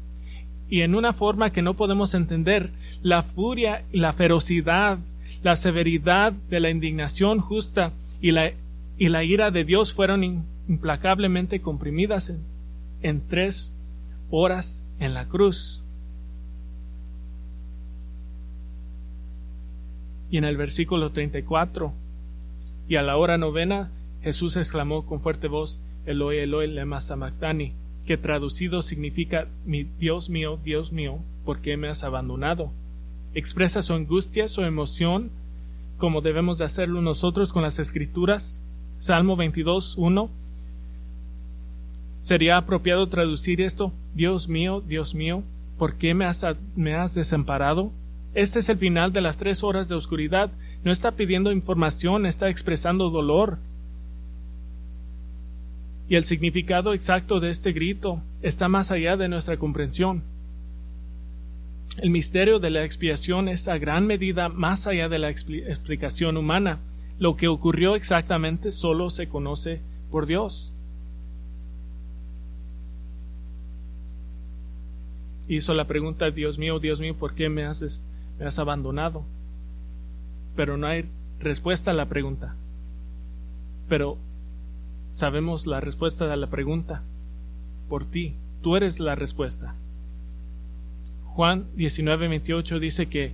y 0.68 0.81
en 0.81 0.94
una 0.94 1.12
forma 1.12 1.50
que 1.50 1.62
no 1.62 1.74
podemos 1.74 2.14
entender, 2.14 2.70
la 3.02 3.22
furia 3.22 3.85
la 3.92 4.12
ferocidad, 4.12 4.98
la 5.42 5.57
severidad 5.57 6.33
de 6.33 6.61
la 6.61 6.70
indignación 6.70 7.38
justa 7.38 7.92
y 8.20 8.33
la, 8.33 8.52
y 8.98 9.09
la 9.09 9.22
ira 9.22 9.50
de 9.50 9.64
Dios 9.64 9.92
fueron 9.92 10.44
implacablemente 10.68 11.61
comprimidas 11.61 12.33
en, 13.02 13.20
tres 13.29 13.74
horas 14.31 14.85
en 14.98 15.14
la 15.14 15.29
cruz. 15.29 15.83
Y 20.31 20.38
en 20.38 20.44
el 20.44 20.57
versículo 20.57 21.12
34, 21.12 21.92
y 22.88 22.96
a 22.96 23.02
la 23.02 23.16
hora 23.16 23.38
novena, 23.38 23.92
Jesús 24.22 24.57
exclamó 24.57 25.07
con 25.07 25.20
fuerte 25.20 25.46
voz, 25.46 25.81
Eloi, 26.05 26.38
Eloi, 26.38 26.66
lema 26.66 27.00
que 28.07 28.16
traducido 28.16 28.81
significa 28.81 29.49
mi 29.66 29.85
Dios 29.85 30.31
mío, 30.31 30.59
Dios 30.62 30.92
mío, 30.92 31.19
¿por 31.45 31.61
qué 31.61 31.77
me 31.77 31.88
has 31.88 32.05
abandonado? 32.05 32.71
Expresa 33.35 33.83
su 33.83 33.92
angustia, 33.92 34.49
su 34.49 34.62
emoción, 34.62 35.31
como 35.99 36.21
debemos 36.21 36.59
de 36.59 36.64
hacerlo 36.64 37.03
nosotros 37.03 37.53
con 37.53 37.62
las 37.62 37.79
escrituras. 37.79 38.62
Salmo 38.97 39.37
22, 39.37 39.99
1. 39.99 40.31
Sería 42.21 42.57
apropiado 42.57 43.09
traducir 43.09 43.61
esto, 43.61 43.92
Dios 44.14 44.49
mío, 44.49 44.81
Dios 44.81 45.14
mío, 45.14 45.42
¿por 45.77 45.97
qué 45.97 46.14
me 46.14 46.25
has, 46.25 46.45
me 46.75 46.95
has 46.95 47.14
desamparado? 47.14 47.92
Este 48.35 48.59
es 48.59 48.69
el 48.69 48.79
final 48.79 49.12
de 49.12 49.21
las 49.21 49.37
tres 49.37 49.62
horas 49.62 49.88
de 49.88 49.95
oscuridad. 49.95 50.51
No 50.85 50.92
está 50.92 51.12
pidiendo 51.12 51.53
información, 51.53 52.27
está 52.27 52.49
expresando 52.49 53.11
dolor, 53.11 53.59
y 56.09 56.16
el 56.16 56.25
significado 56.25 56.92
exacto 56.92 57.40
de 57.40 57.51
este 57.51 57.73
grito 57.73 58.23
está 58.42 58.69
más 58.69 58.90
allá 58.90 59.16
de 59.16 59.29
nuestra 59.29 59.57
comprensión. 59.57 60.23
El 61.99 62.11
misterio 62.11 62.59
de 62.59 62.71
la 62.71 62.85
expiación 62.85 63.49
es 63.49 63.69
a 63.69 63.79
gran 63.79 64.07
medida 64.07 64.49
más 64.49 64.87
allá 64.87 65.09
de 65.09 65.19
la 65.19 65.31
explicación 65.31 66.37
humana. 66.37 66.79
Lo 67.19 67.37
que 67.37 67.49
ocurrió 67.49 67.97
exactamente 67.97 68.71
solo 68.71 69.11
se 69.11 69.29
conoce 69.29 69.81
por 70.11 70.27
Dios. 70.27 70.73
Hizo 75.49 75.75
la 75.75 75.87
pregunta, 75.87 76.31
Dios 76.31 76.59
mío, 76.59 76.79
Dios 76.79 77.01
mío, 77.01 77.16
¿por 77.16 77.35
qué 77.35 77.49
me 77.49 77.64
has, 77.64 78.05
me 78.38 78.45
has 78.45 78.59
abandonado? 78.59 79.25
Pero 80.55 80.77
no 80.77 80.87
hay 80.87 81.07
respuesta 81.40 81.92
a 81.92 81.95
la 81.95 82.07
pregunta. 82.07 82.55
Pero 83.88 84.19
Sabemos 85.16 85.66
la 85.66 85.81
respuesta 85.81 86.31
a 86.31 86.37
la 86.37 86.48
pregunta. 86.48 87.00
Por 87.88 88.05
ti, 88.05 88.35
tú 88.61 88.76
eres 88.76 89.00
la 89.00 89.14
respuesta. 89.14 89.74
Juan 91.24 91.64
19:28 91.74 92.79
dice 92.79 93.07
que 93.07 93.33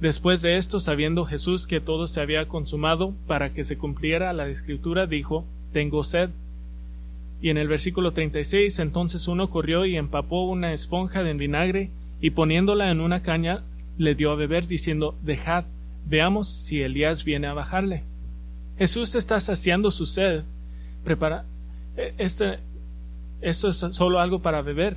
después 0.00 0.42
de 0.42 0.58
esto, 0.58 0.78
sabiendo 0.78 1.24
Jesús 1.24 1.66
que 1.66 1.80
todo 1.80 2.06
se 2.06 2.20
había 2.20 2.46
consumado 2.46 3.14
para 3.26 3.52
que 3.52 3.64
se 3.64 3.76
cumpliera 3.76 4.32
la 4.32 4.46
escritura, 4.46 5.08
dijo, 5.08 5.44
Tengo 5.72 6.04
sed. 6.04 6.30
Y 7.42 7.50
en 7.50 7.58
el 7.58 7.66
versículo 7.66 8.12
36, 8.12 8.78
entonces 8.78 9.26
uno 9.26 9.50
corrió 9.50 9.86
y 9.86 9.96
empapó 9.96 10.44
una 10.44 10.72
esponja 10.72 11.24
de 11.24 11.34
vinagre 11.34 11.90
y 12.20 12.30
poniéndola 12.30 12.92
en 12.92 13.00
una 13.00 13.24
caña 13.24 13.64
le 13.98 14.14
dio 14.14 14.30
a 14.30 14.36
beber 14.36 14.68
diciendo, 14.68 15.16
dejad, 15.24 15.64
veamos 16.06 16.46
si 16.46 16.80
Elías 16.80 17.24
viene 17.24 17.48
a 17.48 17.54
bajarle. 17.54 18.04
Jesús 18.78 19.16
está 19.16 19.40
saciando 19.40 19.90
su 19.90 20.06
sed. 20.06 20.44
Prepara, 21.04 21.44
e, 21.96 22.14
este, 22.18 22.58
esto 23.40 23.68
es 23.68 23.76
solo 23.76 24.20
algo 24.20 24.40
para 24.40 24.62
beber. 24.62 24.96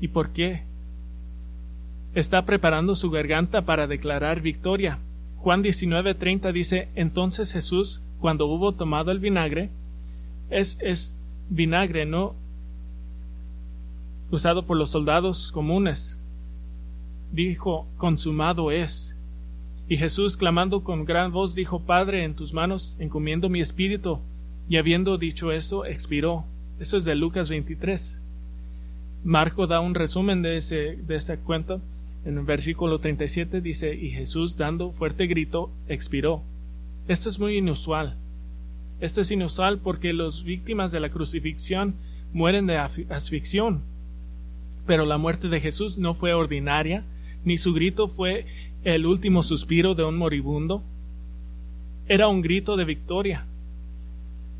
¿Y 0.00 0.08
por 0.08 0.30
qué? 0.30 0.62
Está 2.14 2.46
preparando 2.46 2.94
su 2.94 3.10
garganta 3.10 3.62
para 3.62 3.86
declarar 3.86 4.40
victoria. 4.40 4.98
Juan 5.38 5.62
19:30 5.62 6.52
dice, 6.52 6.88
entonces 6.94 7.52
Jesús, 7.52 8.02
cuando 8.20 8.46
hubo 8.46 8.72
tomado 8.72 9.10
el 9.10 9.18
vinagre, 9.18 9.70
es, 10.50 10.78
es 10.80 11.16
vinagre, 11.48 12.06
no 12.06 12.34
usado 14.30 14.64
por 14.64 14.76
los 14.76 14.90
soldados 14.90 15.50
comunes, 15.52 16.18
dijo, 17.32 17.86
consumado 17.96 18.70
es. 18.70 19.16
Y 19.90 19.96
Jesús, 19.96 20.36
clamando 20.36 20.84
con 20.84 21.04
gran 21.04 21.32
voz, 21.32 21.56
dijo, 21.56 21.80
Padre, 21.80 22.22
en 22.22 22.36
tus 22.36 22.54
manos 22.54 22.94
encomiendo 23.00 23.48
mi 23.48 23.60
espíritu. 23.60 24.20
Y 24.68 24.76
habiendo 24.76 25.18
dicho 25.18 25.50
eso, 25.50 25.84
expiró. 25.84 26.44
Eso 26.78 26.96
es 26.96 27.04
de 27.04 27.16
Lucas 27.16 27.48
23. 27.48 28.22
Marco 29.24 29.66
da 29.66 29.80
un 29.80 29.96
resumen 29.96 30.42
de, 30.42 30.56
ese, 30.56 30.94
de 30.94 31.16
este 31.16 31.38
cuento. 31.38 31.80
En 32.24 32.38
el 32.38 32.44
versículo 32.44 32.98
37 32.98 33.60
dice, 33.60 33.92
y 33.92 34.10
Jesús, 34.10 34.56
dando 34.56 34.92
fuerte 34.92 35.26
grito, 35.26 35.72
expiró. 35.88 36.40
Esto 37.08 37.28
es 37.28 37.40
muy 37.40 37.56
inusual. 37.56 38.14
Esto 39.00 39.22
es 39.22 39.32
inusual 39.32 39.80
porque 39.80 40.12
las 40.12 40.44
víctimas 40.44 40.92
de 40.92 41.00
la 41.00 41.10
crucifixión 41.10 41.96
mueren 42.32 42.68
de 42.68 42.76
asfixión. 42.76 43.80
Pero 44.86 45.04
la 45.04 45.18
muerte 45.18 45.48
de 45.48 45.60
Jesús 45.60 45.98
no 45.98 46.14
fue 46.14 46.32
ordinaria, 46.32 47.02
ni 47.44 47.58
su 47.58 47.74
grito 47.74 48.06
fue 48.06 48.46
el 48.84 49.06
último 49.06 49.42
suspiro 49.42 49.94
de 49.94 50.04
un 50.04 50.16
moribundo. 50.16 50.82
Era 52.08 52.28
un 52.28 52.40
grito 52.40 52.76
de 52.76 52.84
victoria, 52.84 53.46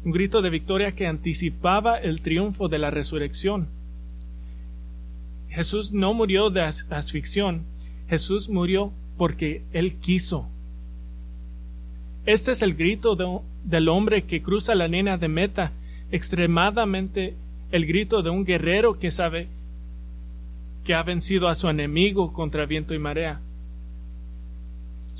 un 0.04 0.12
grito 0.12 0.42
de 0.42 0.50
victoria 0.50 0.92
que 0.92 1.06
anticipaba 1.06 1.98
el 1.98 2.20
triunfo 2.20 2.68
de 2.68 2.78
la 2.78 2.90
resurrección. 2.90 3.68
Jesús 5.48 5.92
no 5.92 6.14
murió 6.14 6.50
de 6.50 6.62
asfixión, 6.62 7.64
Jesús 8.08 8.48
murió 8.48 8.92
porque 9.16 9.62
Él 9.72 9.96
quiso. 9.96 10.46
Este 12.24 12.52
es 12.52 12.62
el 12.62 12.74
grito 12.74 13.16
del 13.64 13.88
hombre 13.88 14.22
que 14.22 14.42
cruza 14.42 14.74
la 14.74 14.86
nena 14.86 15.16
de 15.16 15.28
meta, 15.28 15.72
extremadamente 16.12 17.34
el 17.72 17.86
grito 17.86 18.22
de 18.22 18.30
un 18.30 18.44
guerrero 18.44 18.98
que 18.98 19.10
sabe 19.10 19.48
que 20.84 20.94
ha 20.94 21.02
vencido 21.02 21.48
a 21.48 21.54
su 21.54 21.68
enemigo 21.68 22.32
contra 22.32 22.66
viento 22.66 22.94
y 22.94 22.98
marea. 22.98 23.40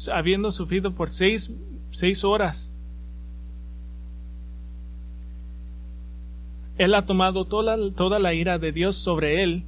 Habiendo 0.09 0.51
sufrido 0.51 0.93
por 0.93 1.11
seis, 1.11 1.51
seis 1.91 2.25
horas, 2.25 2.73
Él 6.81 6.95
ha 6.95 7.05
tomado 7.05 7.45
toda, 7.45 7.77
toda 7.93 8.19
la 8.19 8.33
ira 8.33 8.59
de 8.59 8.73
Dios 8.73 8.97
sobre 8.97 9.43
él 9.43 9.65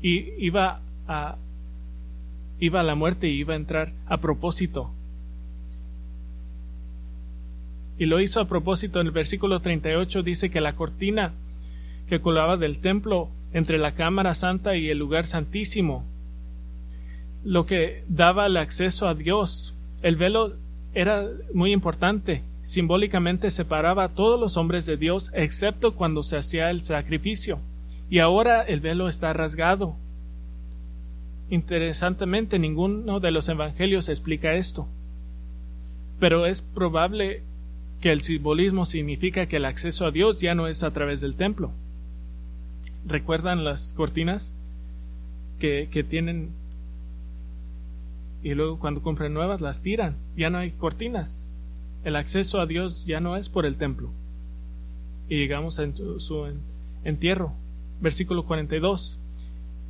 y 0.00 0.32
iba 0.38 0.80
a 1.06 1.36
iba 2.58 2.80
a 2.80 2.82
la 2.82 2.94
muerte 2.94 3.28
y 3.28 3.38
iba 3.38 3.52
a 3.52 3.58
entrar 3.58 3.92
a 4.06 4.16
propósito. 4.16 4.90
Y 7.98 8.06
lo 8.06 8.18
hizo 8.20 8.40
a 8.40 8.48
propósito 8.48 8.98
en 8.98 9.08
el 9.08 9.12
versículo 9.12 9.60
38 9.60 10.22
dice 10.22 10.48
que 10.48 10.62
la 10.62 10.74
cortina 10.74 11.34
que 12.08 12.22
colaba 12.22 12.56
del 12.56 12.78
templo 12.78 13.28
entre 13.52 13.76
la 13.76 13.94
cámara 13.94 14.34
santa 14.34 14.76
y 14.76 14.88
el 14.88 14.96
lugar 14.96 15.26
santísimo, 15.26 16.02
lo 17.46 17.64
que 17.64 18.02
daba 18.08 18.46
el 18.46 18.56
acceso 18.56 19.06
a 19.06 19.14
Dios. 19.14 19.72
El 20.02 20.16
velo 20.16 20.54
era 20.94 21.28
muy 21.54 21.72
importante, 21.72 22.42
simbólicamente 22.62 23.52
separaba 23.52 24.02
a 24.02 24.08
todos 24.14 24.38
los 24.40 24.56
hombres 24.56 24.84
de 24.84 24.96
Dios 24.96 25.30
excepto 25.32 25.94
cuando 25.94 26.24
se 26.24 26.36
hacía 26.36 26.70
el 26.70 26.82
sacrificio. 26.82 27.60
Y 28.10 28.18
ahora 28.18 28.62
el 28.62 28.80
velo 28.80 29.08
está 29.08 29.32
rasgado. 29.32 29.94
Interesantemente, 31.48 32.58
ninguno 32.58 33.20
de 33.20 33.30
los 33.30 33.48
evangelios 33.48 34.08
explica 34.08 34.54
esto. 34.54 34.88
Pero 36.18 36.46
es 36.46 36.62
probable 36.62 37.42
que 38.00 38.10
el 38.10 38.22
simbolismo 38.22 38.86
significa 38.86 39.46
que 39.46 39.58
el 39.58 39.66
acceso 39.66 40.04
a 40.04 40.10
Dios 40.10 40.40
ya 40.40 40.56
no 40.56 40.66
es 40.66 40.82
a 40.82 40.92
través 40.92 41.20
del 41.20 41.36
templo. 41.36 41.70
¿Recuerdan 43.06 43.62
las 43.62 43.92
cortinas 43.92 44.56
que, 45.60 45.88
que 45.92 46.02
tienen 46.02 46.50
y 48.42 48.54
luego 48.54 48.78
cuando 48.78 49.02
compran 49.02 49.34
nuevas 49.34 49.60
las 49.60 49.82
tiran? 49.82 50.16
Ya 50.36 50.50
no 50.50 50.58
hay 50.58 50.70
cortinas. 50.70 51.48
El 52.04 52.16
acceso 52.16 52.60
a 52.60 52.66
Dios 52.66 53.06
ya 53.06 53.20
no 53.20 53.36
es 53.36 53.48
por 53.48 53.66
el 53.66 53.76
templo. 53.76 54.10
Y 55.28 55.38
llegamos 55.38 55.78
a 55.78 55.86
su 56.18 56.46
entierro. 57.04 57.52
Versículo 58.00 58.44
42. 58.44 59.20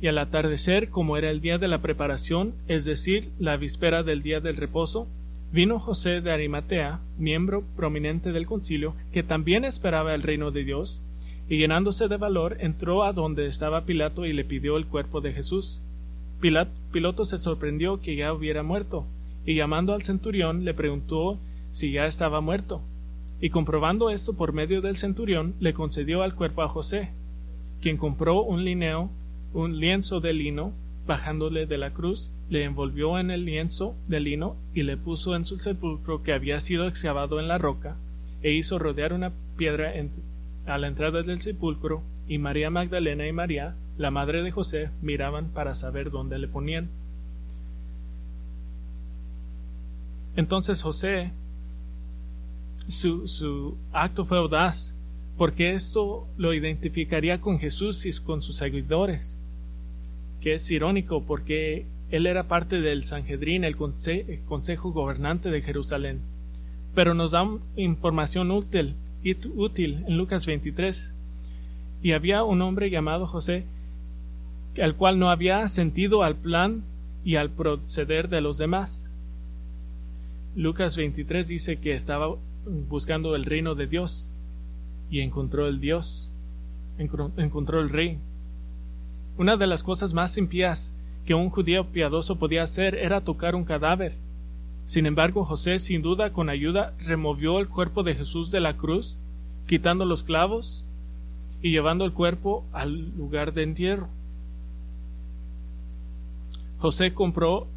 Y 0.01 0.07
al 0.07 0.17
atardecer, 0.17 0.89
como 0.89 1.17
era 1.17 1.29
el 1.29 1.41
día 1.41 1.57
de 1.57 1.67
la 1.67 1.81
preparación, 1.81 2.53
es 2.67 2.85
decir, 2.85 3.29
la 3.39 3.57
víspera 3.57 4.03
del 4.03 4.21
día 4.21 4.39
del 4.39 4.57
reposo, 4.57 5.07
vino 5.51 5.79
José 5.79 6.21
de 6.21 6.31
Arimatea, 6.31 6.99
miembro 7.17 7.63
prominente 7.75 8.31
del 8.31 8.45
concilio, 8.45 8.95
que 9.11 9.23
también 9.23 9.65
esperaba 9.65 10.13
el 10.13 10.21
reino 10.21 10.51
de 10.51 10.63
Dios, 10.63 11.03
y 11.49 11.57
llenándose 11.57 12.07
de 12.07 12.17
valor 12.17 12.57
entró 12.59 13.03
a 13.03 13.13
donde 13.13 13.45
estaba 13.45 13.85
Pilato 13.85 14.25
y 14.25 14.33
le 14.33 14.43
pidió 14.43 14.77
el 14.77 14.87
cuerpo 14.87 15.21
de 15.21 15.33
Jesús. 15.33 15.81
Pilato 16.39 17.25
se 17.25 17.37
sorprendió 17.37 17.99
que 17.99 18.15
ya 18.15 18.33
hubiera 18.33 18.63
muerto, 18.63 19.05
y 19.45 19.55
llamando 19.55 19.93
al 19.93 20.03
centurión 20.03 20.65
le 20.65 20.73
preguntó 20.73 21.39
si 21.71 21.91
ya 21.91 22.05
estaba 22.05 22.41
muerto. 22.41 22.81
Y 23.39 23.49
comprobando 23.49 24.09
esto 24.09 24.35
por 24.35 24.53
medio 24.53 24.81
del 24.81 24.97
centurión, 24.97 25.55
le 25.59 25.73
concedió 25.73 26.23
al 26.23 26.35
cuerpo 26.35 26.63
a 26.63 26.69
José, 26.69 27.09
quien 27.81 27.97
compró 27.97 28.41
un 28.41 28.65
lineo, 28.65 29.09
un 29.53 29.79
lienzo 29.79 30.19
de 30.19 30.33
lino, 30.33 30.73
bajándole 31.05 31.65
de 31.65 31.77
la 31.77 31.91
cruz, 31.91 32.31
le 32.49 32.63
envolvió 32.63 33.17
en 33.17 33.31
el 33.31 33.45
lienzo 33.45 33.95
de 34.07 34.19
lino 34.19 34.55
y 34.73 34.83
le 34.83 34.97
puso 34.97 35.35
en 35.35 35.45
su 35.45 35.57
sepulcro 35.59 36.21
que 36.23 36.33
había 36.33 36.59
sido 36.59 36.87
excavado 36.87 37.39
en 37.39 37.47
la 37.47 37.57
roca, 37.57 37.95
e 38.41 38.53
hizo 38.53 38.77
rodear 38.77 39.13
una 39.13 39.31
piedra 39.55 39.93
a 40.65 40.77
la 40.77 40.87
entrada 40.87 41.23
del 41.23 41.39
sepulcro, 41.39 42.01
y 42.27 42.39
María 42.39 42.69
Magdalena 42.69 43.27
y 43.27 43.31
María, 43.31 43.75
la 43.97 44.11
madre 44.11 44.43
de 44.43 44.51
José, 44.51 44.89
miraban 45.01 45.49
para 45.49 45.73
saber 45.75 46.09
dónde 46.09 46.37
le 46.39 46.47
ponían. 46.47 46.89
Entonces 50.35 50.81
José, 50.81 51.31
su, 52.87 53.27
su 53.27 53.77
acto 53.91 54.23
fue 54.25 54.37
audaz, 54.37 54.95
porque 55.37 55.73
esto 55.73 56.27
lo 56.37 56.53
identificaría 56.53 57.41
con 57.41 57.59
Jesús 57.59 58.05
y 58.05 58.11
con 58.21 58.41
sus 58.41 58.55
seguidores, 58.57 59.37
que 60.41 60.53
es 60.53 60.69
irónico 60.69 61.23
porque 61.23 61.85
él 62.09 62.25
era 62.25 62.47
parte 62.47 62.79
del 62.79 63.03
Sanhedrín, 63.03 63.63
el, 63.63 63.75
consejo 63.75 64.91
gobernante 64.91 65.49
de 65.49 65.61
Jerusalén, 65.61 66.21
pero 66.95 67.13
nos 67.13 67.31
da 67.31 67.45
información 67.75 68.51
útil 68.51 68.95
útil 69.55 70.03
en 70.07 70.17
Lucas 70.17 70.45
23. 70.45 71.15
Y 72.01 72.11
había 72.13 72.43
un 72.43 72.61
hombre 72.61 72.89
llamado 72.89 73.25
José, 73.25 73.65
al 74.81 74.95
cual 74.95 75.19
no 75.19 75.29
había 75.29 75.67
sentido 75.67 76.23
al 76.23 76.35
plan 76.35 76.83
y 77.23 77.35
al 77.35 77.49
proceder 77.49 78.29
de 78.29 78.41
los 78.41 78.57
demás. 78.57 79.09
Lucas 80.55 80.97
23 80.97 81.47
dice 81.47 81.77
que 81.77 81.93
estaba 81.93 82.35
buscando 82.89 83.35
el 83.35 83.45
reino 83.45 83.75
de 83.75 83.87
Dios 83.87 84.33
y 85.09 85.21
encontró 85.21 85.67
el 85.67 85.79
Dios, 85.79 86.29
encontró 86.97 87.79
el 87.79 87.89
rey. 87.89 88.17
Una 89.37 89.57
de 89.57 89.67
las 89.67 89.83
cosas 89.83 90.13
más 90.13 90.37
impías 90.37 90.95
que 91.25 91.33
un 91.33 91.49
judío 91.49 91.87
piadoso 91.87 92.39
podía 92.39 92.63
hacer 92.63 92.95
era 92.95 93.21
tocar 93.21 93.55
un 93.55 93.65
cadáver 93.65 94.15
sin 94.87 95.05
embargo, 95.05 95.43
José, 95.43 95.79
sin 95.79 96.01
duda, 96.01 96.31
con 96.31 96.47
ayuda, 96.49 96.93
removió 96.97 97.59
el 97.59 97.67
cuerpo 97.67 98.03
de 98.03 98.15
Jesús 98.15 98.51
de 98.51 98.61
la 98.61 98.77
cruz, 98.77 99.19
quitando 99.67 100.05
los 100.05 100.23
clavos 100.23 100.85
y 101.61 101.71
llevando 101.71 102.05
el 102.05 102.13
cuerpo 102.13 102.63
al 102.71 103.13
lugar 103.17 103.51
de 103.51 103.63
entierro. 103.63 104.07
José 106.79 107.13
compró 107.13 107.67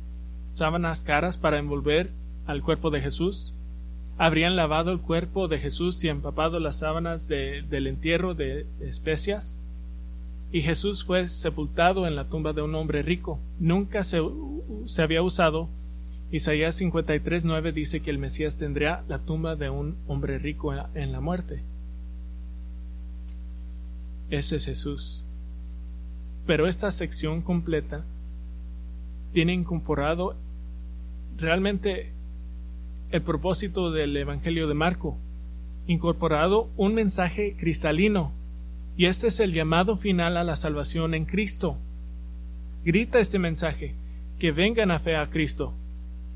sábanas 0.52 1.00
caras 1.00 1.36
para 1.36 1.58
envolver 1.58 2.10
al 2.46 2.62
cuerpo 2.62 2.90
de 2.90 3.00
Jesús. 3.00 3.54
Habrían 4.18 4.56
lavado 4.56 4.92
el 4.92 5.00
cuerpo 5.00 5.48
de 5.48 5.58
Jesús 5.58 6.02
y 6.04 6.08
empapado 6.08 6.60
las 6.60 6.80
sábanas 6.80 7.28
del 7.28 7.86
entierro 7.86 8.34
de 8.34 8.66
especias. 8.80 9.60
Y 10.52 10.60
Jesús 10.62 11.04
fue 11.04 11.28
sepultado 11.28 12.06
en 12.06 12.16
la 12.16 12.28
tumba 12.28 12.52
de 12.52 12.60
un 12.60 12.74
hombre 12.74 13.02
rico. 13.02 13.38
Nunca 13.58 14.04
se, 14.04 14.20
se 14.84 15.02
había 15.02 15.22
usado 15.22 15.68
Isaías 16.32 16.76
53, 16.76 17.44
9 17.44 17.72
dice 17.72 18.00
que 18.00 18.10
el 18.10 18.18
Mesías 18.18 18.56
tendrá 18.56 19.04
la 19.08 19.18
tumba 19.18 19.56
de 19.56 19.68
un 19.68 19.96
hombre 20.06 20.38
rico 20.38 20.72
en 20.94 21.10
la 21.10 21.20
muerte. 21.20 21.62
Ese 24.30 24.56
es 24.56 24.66
Jesús. 24.66 25.24
Pero 26.46 26.68
esta 26.68 26.92
sección 26.92 27.42
completa 27.42 28.04
tiene 29.32 29.52
incorporado 29.52 30.36
realmente 31.36 32.12
el 33.10 33.22
propósito 33.22 33.90
del 33.90 34.16
Evangelio 34.16 34.68
de 34.68 34.74
Marco, 34.74 35.16
incorporado 35.86 36.68
un 36.76 36.94
mensaje 36.94 37.56
cristalino, 37.58 38.32
y 38.96 39.06
este 39.06 39.28
es 39.28 39.40
el 39.40 39.52
llamado 39.52 39.96
final 39.96 40.36
a 40.36 40.44
la 40.44 40.56
salvación 40.56 41.14
en 41.14 41.24
Cristo. 41.24 41.76
Grita 42.84 43.18
este 43.18 43.38
mensaje, 43.38 43.94
que 44.38 44.52
vengan 44.52 44.90
a 44.90 44.98
fe 44.98 45.16
a 45.16 45.28
Cristo. 45.30 45.72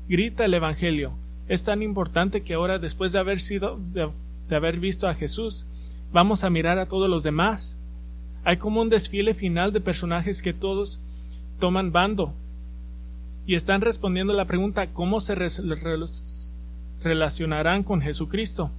Grita 0.07 0.45
el 0.45 0.53
Evangelio. 0.53 1.13
Es 1.47 1.63
tan 1.63 1.83
importante 1.83 2.41
que 2.41 2.55
ahora, 2.55 2.79
después 2.79 3.11
de 3.11 3.19
haber 3.19 3.39
sido, 3.39 3.79
de, 3.93 4.09
de 4.49 4.55
haber 4.55 4.79
visto 4.79 5.07
a 5.07 5.13
Jesús, 5.13 5.67
vamos 6.11 6.43
a 6.43 6.49
mirar 6.49 6.79
a 6.79 6.87
todos 6.87 7.09
los 7.09 7.23
demás. 7.23 7.79
Hay 8.43 8.57
como 8.57 8.81
un 8.81 8.89
desfile 8.89 9.33
final 9.33 9.71
de 9.71 9.81
personajes 9.81 10.41
que 10.41 10.53
todos 10.53 11.01
toman 11.59 11.91
bando 11.91 12.33
y 13.45 13.55
están 13.55 13.81
respondiendo 13.81 14.33
la 14.33 14.45
pregunta 14.45 14.87
¿cómo 14.87 15.19
se 15.19 15.35
relacionarán 17.01 17.83
con 17.83 18.01
Jesucristo? 18.01 18.71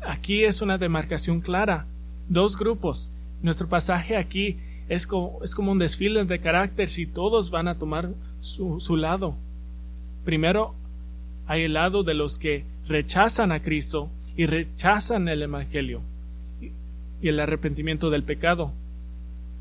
Aquí 0.00 0.44
es 0.44 0.62
una 0.62 0.78
demarcación 0.78 1.40
clara. 1.40 1.86
Dos 2.28 2.56
grupos. 2.56 3.12
Nuestro 3.42 3.68
pasaje 3.68 4.16
aquí 4.16 4.56
es 4.88 5.06
como, 5.06 5.38
es 5.42 5.54
como 5.54 5.72
un 5.72 5.78
desfile 5.78 6.24
de 6.24 6.38
carácter 6.38 6.88
si 6.88 7.06
todos 7.06 7.50
van 7.50 7.68
a 7.68 7.76
tomar 7.78 8.10
su, 8.40 8.80
su 8.80 8.96
lado. 8.96 9.34
Primero 10.24 10.74
hay 11.46 11.62
el 11.62 11.74
lado 11.74 12.02
de 12.02 12.14
los 12.14 12.38
que 12.38 12.64
rechazan 12.86 13.52
a 13.52 13.60
Cristo 13.60 14.08
y 14.36 14.46
rechazan 14.46 15.28
el 15.28 15.42
Evangelio 15.42 16.00
y 17.20 17.28
el 17.28 17.40
arrepentimiento 17.40 18.08
del 18.10 18.22
pecado. 18.22 18.72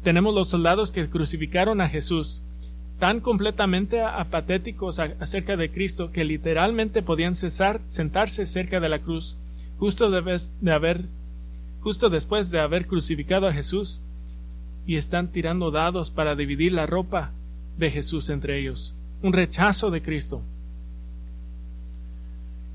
Tenemos 0.03 0.33
los 0.33 0.47
soldados 0.47 0.91
que 0.91 1.09
crucificaron 1.09 1.81
a 1.81 1.89
Jesús 1.89 2.41
tan 2.99 3.21
completamente 3.21 4.01
apatéticos 4.01 4.99
acerca 4.99 5.55
de 5.55 5.71
Cristo 5.71 6.11
que 6.11 6.25
literalmente 6.25 7.01
podían 7.01 7.35
cesar, 7.35 7.81
sentarse 7.87 8.45
cerca 8.45 8.79
de 8.79 8.89
la 8.89 8.99
cruz 8.99 9.37
justo, 9.79 10.11
de 10.11 10.71
haber, 10.71 11.05
justo 11.79 12.09
después 12.09 12.51
de 12.51 12.59
haber 12.59 12.87
crucificado 12.87 13.47
a 13.47 13.53
Jesús 13.53 14.01
y 14.85 14.97
están 14.97 15.31
tirando 15.31 15.71
dados 15.71 16.11
para 16.11 16.35
dividir 16.35 16.73
la 16.73 16.85
ropa 16.85 17.31
de 17.77 17.89
Jesús 17.89 18.29
entre 18.29 18.59
ellos. 18.59 18.95
Un 19.21 19.33
rechazo 19.33 19.89
de 19.91 20.01
Cristo. 20.01 20.41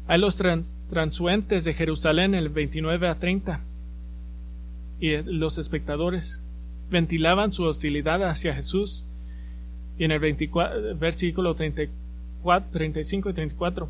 Hay 0.07 0.19
los 0.19 0.37
transuentes 0.89 1.65
de 1.65 1.75
Jerusalén 1.75 2.35
el 2.35 2.49
29 2.49 3.09
a 3.09 3.19
30 3.19 3.61
y 5.01 5.17
los 5.23 5.59
espectadores 5.59 6.43
ventilaban 6.91 7.53
su 7.53 7.65
hostilidad 7.65 8.23
hacia 8.23 8.55
Jesús 8.55 9.07
y 9.99 10.05
en 10.05 10.13
el 10.13 10.19
24, 10.19 10.97
versículo 10.97 11.55
34, 11.55 12.71
35 12.71 13.31
y 13.31 13.33
34 13.33 13.89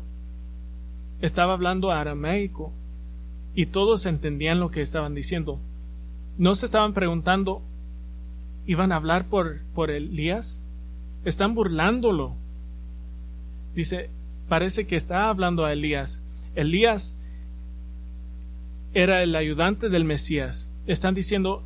estaba 1.21 1.53
hablando 1.53 1.91
aramaico 1.91 2.71
y 3.53 3.67
todos 3.67 4.05
entendían 4.05 4.59
lo 4.59 4.69
que 4.69 4.81
estaban 4.81 5.15
diciendo. 5.15 5.59
No 6.37 6.55
se 6.55 6.65
estaban 6.65 6.93
preguntando, 6.93 7.61
¿iban 8.65 8.91
a 8.91 8.97
hablar 8.97 9.25
por, 9.25 9.61
por 9.73 9.91
Elías? 9.91 10.63
Están 11.23 11.55
burlándolo. 11.55 12.35
Dice, 13.73 14.09
parece 14.49 14.85
que 14.85 14.97
está 14.97 15.29
hablando 15.29 15.65
a 15.65 15.73
Elías. 15.73 16.21
Elías 16.55 17.15
era 18.93 19.23
el 19.23 19.35
ayudante 19.35 19.89
del 19.89 20.03
Mesías. 20.03 20.69
Están 20.85 21.15
diciendo, 21.15 21.63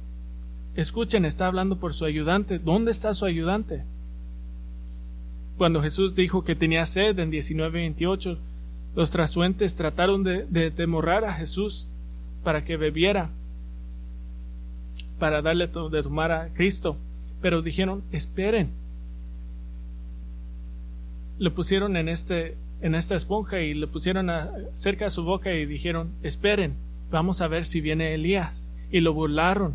escuchen, 0.76 1.26
está 1.26 1.48
hablando 1.48 1.78
por 1.78 1.94
su 1.94 2.06
ayudante. 2.06 2.60
¿Dónde 2.60 2.92
está 2.92 3.14
su 3.14 3.26
ayudante? 3.26 3.84
Cuando 5.60 5.82
Jesús 5.82 6.16
dijo 6.16 6.46
que 6.46 6.56
tenía 6.56 6.86
sed 6.86 7.20
en 7.20 7.32
19:28, 7.32 8.38
los 8.96 9.12
trasuentes 9.12 9.76
trataron 9.76 10.24
de, 10.24 10.46
de 10.46 10.72
a 11.28 11.34
Jesús 11.34 11.90
para 12.46 12.64
que 12.64 12.78
bebiera, 12.78 13.30
para 15.20 15.42
darle 15.42 15.68
de 15.68 16.02
tomar 16.02 16.32
a 16.32 16.48
Cristo, 16.54 16.96
pero 17.42 17.62
dijeron, 17.62 18.04
esperen. 18.14 18.70
Le 21.40 21.52
pusieron 21.52 21.98
en, 21.98 22.08
este, 22.08 22.56
en 22.80 22.96
esta 22.96 23.18
esponja 23.18 23.60
y 23.60 23.74
le 23.74 23.88
pusieron 23.88 24.30
cerca 24.72 25.08
a 25.08 25.10
su 25.10 25.26
boca 25.26 25.54
y 25.54 25.66
dijeron, 25.66 26.12
esperen, 26.24 26.76
vamos 27.12 27.42
a 27.42 27.50
ver 27.50 27.66
si 27.66 27.82
viene 27.82 28.14
Elías. 28.14 28.72
Y 28.92 29.02
lo 29.02 29.14
burlaron. 29.14 29.74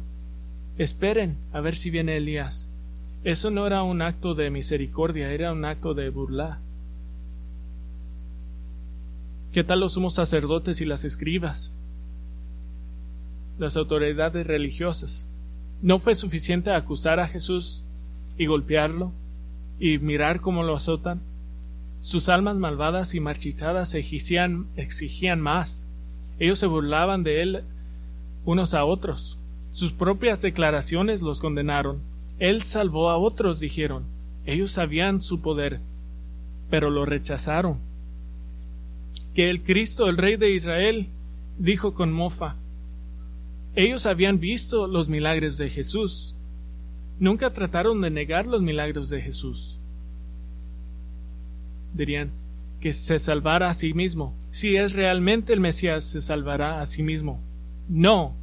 Esperen 0.78 1.36
a 1.52 1.60
ver 1.60 1.74
si 1.74 1.90
viene 1.90 2.16
Elías. 2.16 2.73
Eso 3.24 3.50
no 3.50 3.66
era 3.66 3.82
un 3.82 4.02
acto 4.02 4.34
de 4.34 4.50
misericordia, 4.50 5.32
era 5.32 5.50
un 5.50 5.64
acto 5.64 5.94
de 5.94 6.10
burla. 6.10 6.60
¿Qué 9.50 9.64
tal 9.64 9.80
los 9.80 9.94
sumos 9.94 10.14
sacerdotes 10.14 10.82
y 10.82 10.84
las 10.84 11.04
escribas? 11.06 11.74
Las 13.58 13.78
autoridades 13.78 14.46
religiosas. 14.46 15.26
¿No 15.80 15.98
fue 15.98 16.14
suficiente 16.14 16.70
acusar 16.70 17.18
a 17.18 17.26
Jesús 17.26 17.87
y 18.37 18.44
golpearlo 18.44 19.10
y 19.80 19.96
mirar 19.96 20.42
cómo 20.42 20.62
lo 20.62 20.76
azotan? 20.76 21.22
Sus 22.02 22.28
almas 22.28 22.56
malvadas 22.56 23.14
y 23.14 23.20
marchitadas 23.20 23.94
exigían, 23.94 24.66
exigían 24.76 25.40
más. 25.40 25.88
Ellos 26.38 26.58
se 26.58 26.66
burlaban 26.66 27.22
de 27.22 27.40
él 27.40 27.64
unos 28.44 28.74
a 28.74 28.84
otros. 28.84 29.38
Sus 29.70 29.92
propias 29.92 30.42
declaraciones 30.42 31.22
los 31.22 31.40
condenaron 31.40 32.12
él 32.38 32.62
salvó 32.62 33.10
a 33.10 33.18
otros, 33.18 33.60
dijeron. 33.60 34.04
Ellos 34.46 34.72
sabían 34.72 35.20
su 35.20 35.40
poder, 35.40 35.80
pero 36.70 36.90
lo 36.90 37.04
rechazaron. 37.04 37.78
Que 39.34 39.50
el 39.50 39.62
Cristo, 39.62 40.08
el 40.08 40.16
Rey 40.16 40.36
de 40.36 40.50
Israel, 40.50 41.08
dijo 41.58 41.94
con 41.94 42.12
mofa. 42.12 42.56
Ellos 43.74 44.06
habían 44.06 44.38
visto 44.38 44.86
los 44.86 45.08
milagros 45.08 45.56
de 45.56 45.70
Jesús. 45.70 46.36
Nunca 47.18 47.52
trataron 47.52 48.00
de 48.00 48.10
negar 48.10 48.46
los 48.46 48.60
milagros 48.62 49.08
de 49.08 49.20
Jesús. 49.20 49.78
Dirían 51.94 52.30
que 52.80 52.92
se 52.92 53.18
salvara 53.18 53.70
a 53.70 53.74
sí 53.74 53.94
mismo. 53.94 54.34
Si 54.50 54.76
es 54.76 54.94
realmente 54.94 55.52
el 55.52 55.60
Mesías, 55.60 56.04
se 56.04 56.20
salvará 56.20 56.80
a 56.80 56.86
sí 56.86 57.02
mismo. 57.02 57.40
No, 57.88 58.34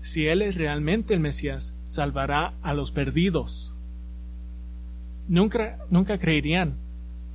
si 0.00 0.26
Él 0.26 0.42
es 0.42 0.56
realmente 0.56 1.14
el 1.14 1.20
Mesías, 1.20 1.78
salvará 1.84 2.54
a 2.62 2.74
los 2.74 2.90
perdidos. 2.90 3.74
Nunca, 5.28 5.78
nunca 5.90 6.18
creerían. 6.18 6.74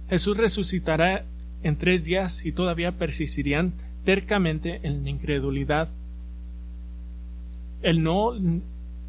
Jesús 0.10 0.38
resucitará 0.38 1.26
en 1.64 1.78
tres 1.78 2.06
días 2.06 2.46
y 2.46 2.52
todavía 2.52 2.92
persistirían 2.94 3.74
tercamente 4.04 4.82
en 4.84 5.04
la 5.04 5.10
incredulidad. 5.10 5.90
El 7.82 8.04
no, 8.04 8.34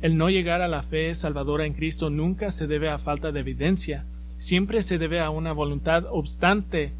el 0.02 0.16
no 0.16 0.30
llegar 0.30 0.62
a 0.62 0.68
la 0.68 0.82
fe 0.82 1.14
salvadora 1.14 1.66
en 1.66 1.74
Cristo 1.74 2.10
nunca 2.10 2.50
se 2.50 2.66
debe 2.66 2.88
a 2.88 2.98
falta 2.98 3.32
de 3.32 3.40
evidencia, 3.40 4.04
siempre 4.36 4.82
se 4.82 4.98
debe 4.98 5.20
a 5.20 5.30
una 5.30 5.52
voluntad 5.52 6.04
obstante 6.10 6.92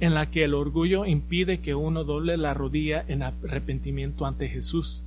en 0.00 0.14
la 0.14 0.30
que 0.30 0.44
el 0.44 0.54
orgullo 0.54 1.04
impide 1.04 1.60
que 1.60 1.74
uno 1.74 2.04
doble 2.04 2.36
la 2.36 2.54
rodilla 2.54 3.04
en 3.06 3.22
arrepentimiento 3.22 4.24
ante 4.24 4.48
Jesús. 4.48 5.04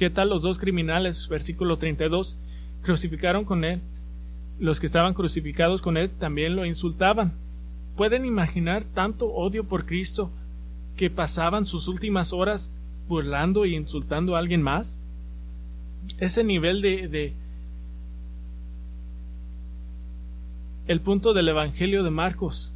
¿Qué 0.00 0.08
tal 0.08 0.30
los 0.30 0.40
dos 0.40 0.58
criminales? 0.58 1.28
Versículo 1.28 1.76
32. 1.76 2.38
Crucificaron 2.80 3.44
con 3.44 3.64
él. 3.64 3.82
Los 4.58 4.80
que 4.80 4.86
estaban 4.86 5.12
crucificados 5.12 5.82
con 5.82 5.98
él 5.98 6.08
también 6.08 6.56
lo 6.56 6.64
insultaban. 6.64 7.34
¿Pueden 7.98 8.24
imaginar 8.24 8.82
tanto 8.82 9.26
odio 9.26 9.64
por 9.64 9.84
Cristo 9.84 10.30
que 10.96 11.10
pasaban 11.10 11.66
sus 11.66 11.86
últimas 11.86 12.32
horas 12.32 12.74
burlando 13.08 13.66
e 13.66 13.72
insultando 13.72 14.36
a 14.36 14.38
alguien 14.38 14.62
más? 14.62 15.04
Ese 16.16 16.44
nivel 16.44 16.80
de, 16.80 17.06
de 17.06 17.34
el 20.86 21.00
punto 21.02 21.34
del 21.34 21.50
Evangelio 21.50 22.02
de 22.04 22.10
Marcos 22.10 22.72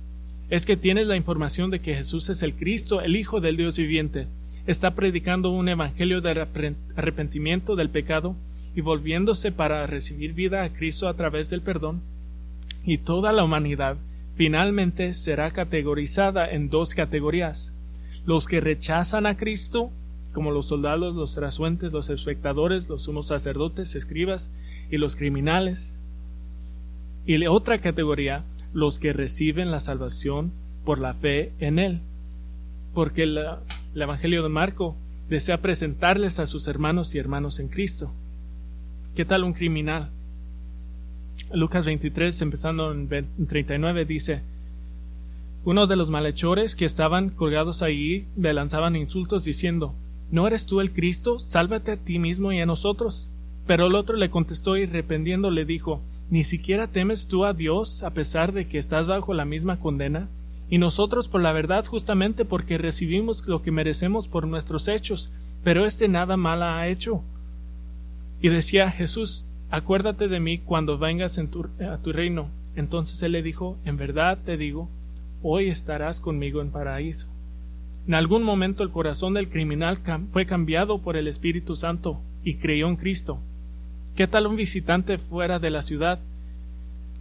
es 0.51 0.67
que 0.67 0.77
tienes 0.77 1.07
la 1.07 1.17
información 1.17 1.71
de 1.71 1.81
que 1.81 1.95
Jesús 1.95 2.29
es 2.29 2.43
el 2.43 2.53
Cristo, 2.55 3.01
el 3.01 3.17
Hijo 3.17 3.41
del 3.41 3.57
Dios 3.57 3.79
viviente 3.79 4.27
está 4.67 4.95
predicando 4.95 5.51
un 5.51 5.69
evangelio 5.69 6.21
de 6.21 6.47
arrepentimiento 6.97 7.77
del 7.77 7.91
pecado 7.91 8.35
y 8.75 8.81
volviéndose 8.81 9.53
para 9.53 9.87
recibir 9.87 10.33
vida 10.33 10.65
a 10.65 10.71
Cristo 10.71 11.09
a 11.09 11.15
través 11.15 11.51
del 11.51 11.63
perdón, 11.63 12.01
y 12.85 12.99
toda 12.99 13.33
la 13.33 13.45
humanidad 13.45 13.97
finalmente 14.37 15.15
será 15.15 15.53
categorizada 15.53 16.51
en 16.51 16.69
dos 16.69 16.95
categorías 16.95 17.75
los 18.27 18.47
que 18.47 18.61
rechazan 18.61 19.27
a 19.27 19.37
Cristo, 19.37 19.91
como 20.33 20.51
los 20.51 20.69
soldados, 20.69 21.15
los 21.15 21.35
trasuentes, 21.35 21.93
los 21.93 22.11
espectadores, 22.11 22.89
los 22.89 23.03
sumos 23.03 23.29
sacerdotes, 23.29 23.95
escribas 23.95 24.53
y 24.91 24.97
los 24.97 25.15
criminales. 25.17 26.01
Y 27.27 27.39
la 27.39 27.51
otra 27.51 27.79
categoría, 27.79 28.45
los 28.73 28.99
que 28.99 29.13
reciben 29.13 29.71
la 29.71 29.81
salvación 29.81 30.53
por 30.85 31.01
la 31.01 31.15
fe 31.15 31.53
en 31.59 31.79
Él. 31.79 32.01
Porque 32.95 33.27
el 33.95 34.03
Evangelio 34.03 34.43
de 34.43 34.49
Marco 34.49 34.97
desea 35.29 35.63
presentarles 35.63 36.39
a 36.39 36.47
sus 36.47 36.67
hermanos 36.67 37.15
y 37.15 37.19
hermanos 37.19 37.61
en 37.61 37.69
Cristo. 37.69 38.11
¿Qué 39.15 39.25
tal 39.25 39.45
un 39.45 39.53
criminal? 39.53 40.11
Lucas 41.53 41.87
23, 41.87 42.43
empezando 42.43 42.93
en 42.93 43.09
39, 43.47 44.05
dice, 44.05 44.43
uno 45.65 45.87
de 45.87 45.97
los 45.97 46.11
malhechores 46.11 46.75
que 46.75 46.85
estaban 46.85 47.31
colgados 47.31 47.83
allí 47.83 48.27
le 48.37 48.53
lanzaban 48.53 48.97
insultos 48.97 49.45
diciendo, 49.45 49.95
¿No 50.31 50.47
eres 50.47 50.67
tú 50.67 50.81
el 50.81 50.93
Cristo? 50.93 51.39
Sálvate 51.39 51.93
a 51.93 51.97
ti 51.97 52.19
mismo 52.19 52.53
y 52.53 52.61
a 52.61 52.67
nosotros. 52.67 53.31
Pero 53.67 53.87
el 53.87 53.95
otro 53.95 54.17
le 54.17 54.31
contestó 54.31 54.77
y 54.77 54.85
arrependiendo 54.85 55.51
le 55.51 55.65
dijo, 55.65 56.01
¿Ni 56.31 56.43
siquiera 56.43 56.89
temes 56.89 57.29
tú 57.29 57.45
a 57.45 57.55
Dios 57.55 58.03
a 58.03 58.11
pesar 58.11 58.53
de 58.53 58.67
que 58.67 58.79
estás 58.79 59.07
bajo 59.07 59.33
la 59.35 59.45
misma 59.45 59.79
condena? 59.79 60.29
Y 60.69 60.79
nosotros 60.79 61.29
por 61.29 61.43
la 61.43 61.53
verdad 61.53 61.85
justamente 61.85 62.45
porque 62.45 62.79
recibimos 62.79 63.47
lo 63.47 63.63
que 63.63 63.71
merecemos 63.71 64.29
por 64.29 64.47
nuestros 64.47 64.89
hechos, 64.89 65.33
pero 65.63 65.87
éste 65.87 66.09
nada 66.09 66.37
mala 66.37 66.79
ha 66.79 66.89
hecho. 66.89 67.23
Y 68.41 68.49
decía 68.49 68.91
Jesús, 68.91 69.47
acuérdate 69.71 70.29
de 70.29 70.41
mí 70.41 70.59
cuando 70.59 70.99
vengas 70.99 71.39
a 71.39 71.99
tu 71.99 72.13
reino. 72.13 72.49
Entonces 72.77 73.23
él 73.23 73.33
le 73.33 73.43
dijo, 73.43 73.79
en 73.85 73.97
verdad 73.97 74.39
te 74.45 74.57
digo, 74.57 74.89
hoy 75.43 75.69
estarás 75.69 76.21
conmigo 76.21 76.61
en 76.61 76.71
paraíso. 76.71 77.29
En 78.07 78.15
algún 78.15 78.43
momento 78.43 78.83
el 78.83 78.91
corazón 78.91 79.35
del 79.35 79.49
criminal 79.49 80.01
fue 80.31 80.45
cambiado 80.45 81.01
por 81.01 81.17
el 81.17 81.27
Espíritu 81.27 81.77
Santo 81.77 82.21
y 82.43 82.57
creyó 82.57 82.89
en 82.89 82.97
Cristo. 82.97 83.39
¿Qué 84.15 84.27
tal 84.27 84.47
un 84.47 84.57
visitante 84.57 85.19
fuera 85.19 85.59
de 85.59 85.71
la 85.71 85.83
ciudad? 85.83 86.21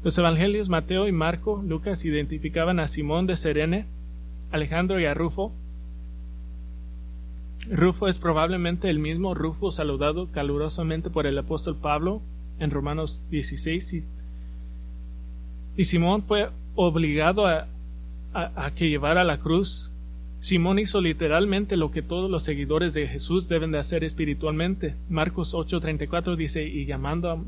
Los 0.03 0.17
evangelios 0.17 0.67
Mateo 0.67 1.07
y 1.07 1.13
Marco, 1.13 1.63
Lucas 1.65 2.03
identificaban 2.03 2.79
a 2.79 2.89
Simón 2.89 3.25
de 3.25 3.37
Serene, 3.37 3.85
Alejandro 4.51 4.99
y 4.99 5.05
a 5.05 5.13
Rufo. 5.13 5.53
Rufo 7.69 8.09
es 8.09 8.17
probablemente 8.17 8.89
el 8.89 8.99
mismo 8.99 9.33
Rufo 9.33 9.71
saludado 9.71 10.29
calurosamente 10.31 11.09
por 11.09 11.25
el 11.25 11.37
apóstol 11.37 11.77
Pablo 11.77 12.21
en 12.59 12.69
Romanos 12.71 13.23
16 13.29 13.93
y, 13.93 14.03
y 15.77 15.85
Simón 15.85 16.23
fue 16.23 16.49
obligado 16.75 17.47
a, 17.47 17.67
a, 18.33 18.71
que 18.71 18.89
llevara 18.89 19.23
la 19.23 19.39
cruz. 19.39 19.89
Simón 20.39 20.79
hizo 20.79 20.99
literalmente 20.99 21.77
lo 21.77 21.91
que 21.91 22.01
todos 22.01 22.29
los 22.29 22.43
seguidores 22.43 22.93
de 22.93 23.07
Jesús 23.07 23.47
deben 23.47 23.71
de 23.71 23.77
hacer 23.77 24.03
espiritualmente. 24.03 24.95
Marcos 25.09 25.53
8:34 25.53 26.35
dice, 26.35 26.67
y 26.67 26.85
llamando 26.85 27.31
a, 27.31 27.41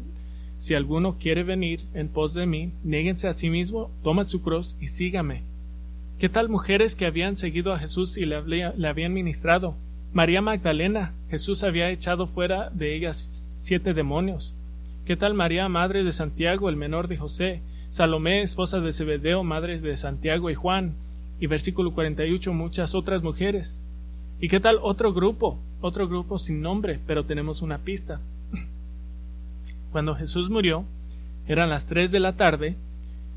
si 0.58 0.74
alguno 0.74 1.18
quiere 1.18 1.44
venir 1.44 1.82
en 1.94 2.08
pos 2.08 2.34
de 2.34 2.46
mí, 2.46 2.72
néguense 2.84 3.28
a 3.28 3.34
sí 3.34 3.50
mismo, 3.50 3.92
tomen 4.04 4.28
su 4.28 4.42
cruz 4.42 4.78
y 4.80 4.88
sígame. 4.88 5.44
¿Qué 6.18 6.30
tal 6.30 6.50
mujeres 6.50 6.96
que 6.96 7.06
habían 7.06 7.36
seguido 7.36 7.74
a 7.74 7.80
Jesús 7.80 8.18
y 8.18 8.26
le, 8.26 8.42
le 8.46 8.88
habían 8.88 9.14
ministrado? 9.14 9.76
María 10.14 10.42
Magdalena, 10.42 11.14
Jesús 11.30 11.64
había 11.64 11.90
echado 11.90 12.26
fuera 12.26 12.70
de 12.70 12.96
ellas 12.96 13.60
siete 13.64 13.94
demonios. 13.94 14.56
¿Qué 15.06 15.18
tal 15.18 15.34
María, 15.34 15.68
madre 15.68 16.04
de 16.04 16.14
Santiago, 16.14 16.70
el 16.70 16.78
menor 16.78 17.08
de 17.10 17.18
José? 17.18 17.62
Salomé, 17.90 18.42
esposa 18.42 18.80
de 18.80 18.94
Zebedeo, 18.94 19.44
madre 19.44 19.80
de 19.80 19.98
Santiago 19.98 20.50
y 20.50 20.56
Juan, 20.56 20.94
y 21.40 21.48
versículo 21.48 21.94
48 21.94 22.54
muchas 22.54 22.96
otras 22.96 23.24
mujeres. 23.24 23.84
¿Y 24.40 24.48
qué 24.48 24.60
tal 24.60 24.80
otro 24.82 25.14
grupo? 25.14 25.60
Otro 25.82 26.08
grupo 26.08 26.38
sin 26.38 26.62
nombre, 26.62 27.00
pero 27.06 27.26
tenemos 27.26 27.62
una 27.62 27.80
pista. 27.80 28.20
Cuando 29.96 30.14
Jesús 30.14 30.50
murió, 30.50 30.84
eran 31.48 31.70
las 31.70 31.86
tres 31.86 32.12
de 32.12 32.20
la 32.20 32.36
tarde, 32.36 32.76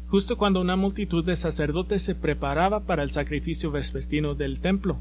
justo 0.08 0.36
cuando 0.36 0.60
una 0.60 0.74
multitud 0.74 1.24
de 1.24 1.36
sacerdotes 1.36 2.02
se 2.02 2.16
preparaba 2.16 2.80
para 2.80 3.04
el 3.04 3.12
sacrificio 3.12 3.70
vespertino 3.70 4.34
del 4.34 4.58
templo. 4.58 4.96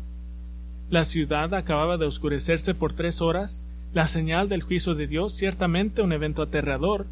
La 0.92 1.04
ciudad 1.04 1.52
acababa 1.56 1.98
de 1.98 2.06
oscurecerse 2.06 2.76
por 2.76 2.94
tres 2.94 3.22
horas, 3.22 3.66
la 3.92 4.06
señal 4.06 4.50
del 4.50 4.62
juicio 4.62 4.94
de 4.94 5.08
Dios, 5.08 5.34
ciertamente 5.34 6.04
un 6.04 6.14
evento 6.14 6.44
aterrador, 6.44 7.08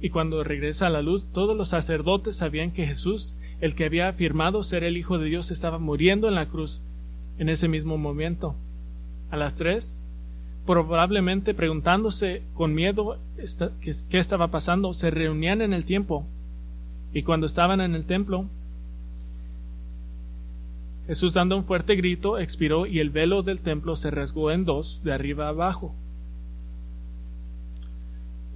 y 0.00 0.08
cuando 0.08 0.42
regresa 0.42 0.86
a 0.86 0.90
la 0.90 1.02
luz, 1.02 1.26
todos 1.34 1.54
los 1.54 1.68
sacerdotes 1.68 2.36
sabían 2.36 2.70
que 2.70 2.86
Jesús, 2.86 3.36
el 3.60 3.74
que 3.74 3.84
había 3.84 4.08
afirmado 4.08 4.62
ser 4.62 4.84
el 4.84 4.96
Hijo 4.96 5.18
de 5.18 5.26
Dios, 5.26 5.50
estaba 5.50 5.78
muriendo 5.78 6.28
en 6.28 6.34
la 6.34 6.46
cruz 6.46 6.80
en 7.36 7.50
ese 7.50 7.68
mismo 7.68 7.98
momento. 7.98 8.56
A 9.30 9.36
las 9.36 9.54
tres, 9.54 10.00
probablemente 10.66 11.54
preguntándose 11.54 12.42
con 12.54 12.74
miedo 12.74 13.18
qué 13.80 14.18
estaba 14.18 14.48
pasando, 14.48 14.92
se 14.92 15.10
reunían 15.10 15.62
en 15.62 15.72
el 15.72 15.84
tiempo. 15.84 16.26
Y 17.12 17.22
cuando 17.22 17.46
estaban 17.46 17.80
en 17.80 17.94
el 17.94 18.06
templo, 18.06 18.46
Jesús 21.06 21.34
dando 21.34 21.56
un 21.56 21.64
fuerte 21.64 21.96
grito 21.96 22.38
expiró 22.38 22.86
y 22.86 22.98
el 22.98 23.10
velo 23.10 23.42
del 23.42 23.60
templo 23.60 23.94
se 23.94 24.10
rasgó 24.10 24.50
en 24.50 24.64
dos 24.64 25.02
de 25.04 25.12
arriba 25.12 25.48
abajo 25.48 25.94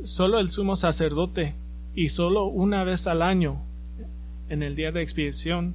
solo 0.02 0.38
el 0.38 0.50
sumo 0.50 0.76
sacerdote 0.76 1.54
y 1.94 2.08
solo 2.08 2.44
una 2.44 2.84
vez 2.84 3.06
al 3.06 3.22
año 3.22 3.60
en 4.48 4.62
el 4.62 4.76
día 4.76 4.92
de 4.92 5.02
expiación 5.02 5.74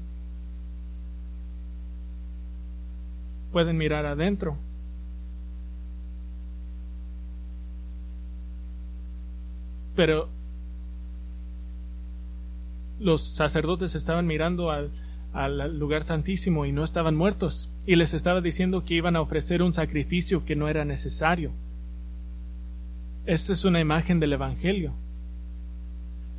pueden 3.52 3.78
mirar 3.78 4.06
adentro. 4.06 4.58
Pero 9.96 10.30
los 13.00 13.22
sacerdotes 13.22 13.96
estaban 13.96 14.26
mirando 14.26 14.72
al, 14.72 14.92
al, 15.34 15.78
lugar 15.78 16.04
santísimo 16.04 16.66
y 16.66 16.72
no 16.72 16.84
estaban 16.84 17.16
muertos, 17.16 17.72
y 17.86 17.96
les 17.96 18.14
estaba 18.14 18.42
diciendo 18.42 18.84
que 18.86 18.96
iban 18.96 19.16
a 19.16 19.22
ofrecer 19.22 19.62
un 19.62 19.74
sacrificio 19.74 20.46
que 20.46 20.56
no 20.56 20.70
era 20.70 20.86
necesario. 20.86 21.52
Esta 23.26 23.54
es 23.54 23.66
una 23.66 23.80
imagen 23.80 24.20
del 24.20 24.34
Evangelio. 24.34 24.94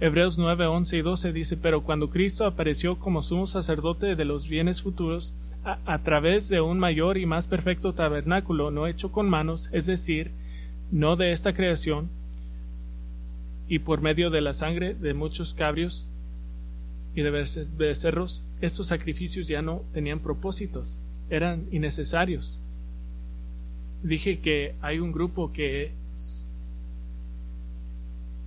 Hebreos 0.00 0.38
9, 0.38 0.66
11 0.66 0.96
y 0.96 1.02
12 1.02 1.32
dice, 1.32 1.56
pero 1.56 1.82
cuando 1.82 2.10
Cristo 2.10 2.46
apareció 2.46 2.98
como 2.98 3.22
sumo 3.22 3.46
sacerdote 3.46 4.16
de 4.16 4.24
los 4.24 4.48
bienes 4.48 4.82
futuros, 4.82 5.34
a, 5.64 5.78
a, 5.86 6.02
través 6.02 6.48
de 6.48 6.60
un 6.60 6.78
mayor 6.78 7.16
y 7.16 7.26
más 7.26 7.46
perfecto 7.46 7.94
tabernáculo 7.94 8.70
no 8.70 8.86
hecho 8.86 9.12
con 9.12 9.30
manos, 9.30 9.70
es 9.72 9.86
decir, 9.86 10.30
no 10.90 11.16
de 11.16 11.30
esta 11.30 11.54
creación, 11.54 12.10
y 13.68 13.80
por 13.80 14.00
medio 14.00 14.30
de 14.30 14.40
la 14.40 14.52
sangre 14.52 14.94
de 14.94 15.14
muchos 15.14 15.54
cabrios 15.54 16.08
y 17.14 17.22
de 17.22 17.30
becerros, 17.76 18.44
estos 18.60 18.88
sacrificios 18.88 19.48
ya 19.48 19.62
no 19.62 19.82
tenían 19.92 20.20
propósitos, 20.20 20.98
eran 21.30 21.66
innecesarios. 21.70 22.58
Dije 24.02 24.40
que 24.40 24.74
hay 24.82 24.98
un 24.98 25.12
grupo 25.12 25.52
que 25.52 25.92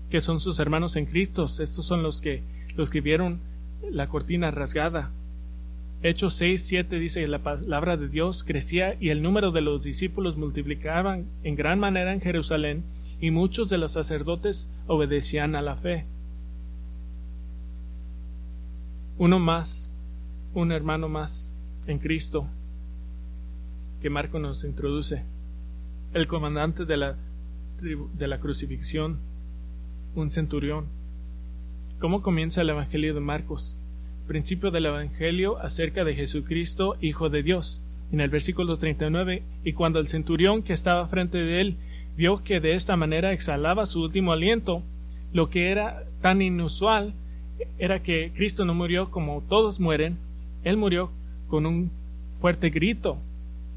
que 0.09 0.21
son 0.21 0.39
sus 0.39 0.59
hermanos 0.59 0.95
en 0.95 1.05
Cristo. 1.05 1.45
Estos 1.45 1.85
son 1.85 2.03
los 2.03 2.21
que, 2.21 2.41
los 2.75 2.89
que 2.89 3.01
vieron 3.01 3.39
la 3.91 4.07
cortina 4.07 4.51
rasgada. 4.51 5.11
Hechos 6.03 6.35
6, 6.35 6.63
7 6.63 6.99
dice 6.99 7.27
la 7.27 7.39
palabra 7.39 7.97
de 7.97 8.07
Dios 8.07 8.43
crecía 8.43 8.95
y 8.99 9.09
el 9.09 9.23
número 9.23 9.51
de 9.51 9.61
los 9.61 9.83
discípulos 9.83 10.37
multiplicaban 10.37 11.25
en 11.43 11.55
gran 11.55 11.79
manera 11.79 12.13
en 12.13 12.21
Jerusalén 12.21 12.83
y 13.19 13.31
muchos 13.31 13.69
de 13.69 13.77
los 13.77 13.93
sacerdotes 13.93 14.69
obedecían 14.87 15.55
a 15.55 15.61
la 15.61 15.75
fe. 15.75 16.05
Uno 19.17 19.39
más, 19.39 19.89
un 20.53 20.71
hermano 20.71 21.09
más 21.09 21.51
en 21.87 21.99
Cristo 21.99 22.47
que 24.01 24.09
Marco 24.09 24.37
nos 24.37 24.63
introduce, 24.63 25.23
el 26.13 26.27
comandante 26.27 26.85
de 26.85 26.97
la, 26.97 27.15
de 27.81 28.27
la 28.27 28.39
crucifixión 28.39 29.19
un 30.15 30.31
centurión. 30.31 30.85
¿Cómo 31.99 32.21
comienza 32.21 32.61
el 32.61 32.69
Evangelio 32.69 33.13
de 33.13 33.19
Marcos? 33.19 33.77
Principio 34.27 34.71
del 34.71 34.87
Evangelio 34.87 35.59
acerca 35.59 36.03
de 36.03 36.15
Jesucristo, 36.15 36.97
Hijo 37.01 37.29
de 37.29 37.43
Dios. 37.43 37.83
En 38.11 38.21
el 38.21 38.29
versículo 38.29 38.77
39, 38.77 39.43
y 39.63 39.73
cuando 39.73 39.99
el 39.99 40.07
centurión 40.07 40.63
que 40.63 40.73
estaba 40.73 41.07
frente 41.07 41.37
de 41.37 41.61
él 41.61 41.77
vio 42.17 42.43
que 42.43 42.59
de 42.59 42.73
esta 42.73 42.97
manera 42.97 43.31
exhalaba 43.31 43.85
su 43.85 44.01
último 44.01 44.33
aliento, 44.33 44.83
lo 45.31 45.49
que 45.49 45.69
era 45.69 46.03
tan 46.21 46.41
inusual 46.41 47.13
era 47.77 48.03
que 48.03 48.31
Cristo 48.35 48.65
no 48.65 48.73
murió 48.73 49.11
como 49.11 49.41
todos 49.47 49.79
mueren, 49.79 50.17
él 50.63 50.75
murió 50.75 51.11
con 51.47 51.65
un 51.65 51.91
fuerte 52.35 52.69
grito. 52.69 53.17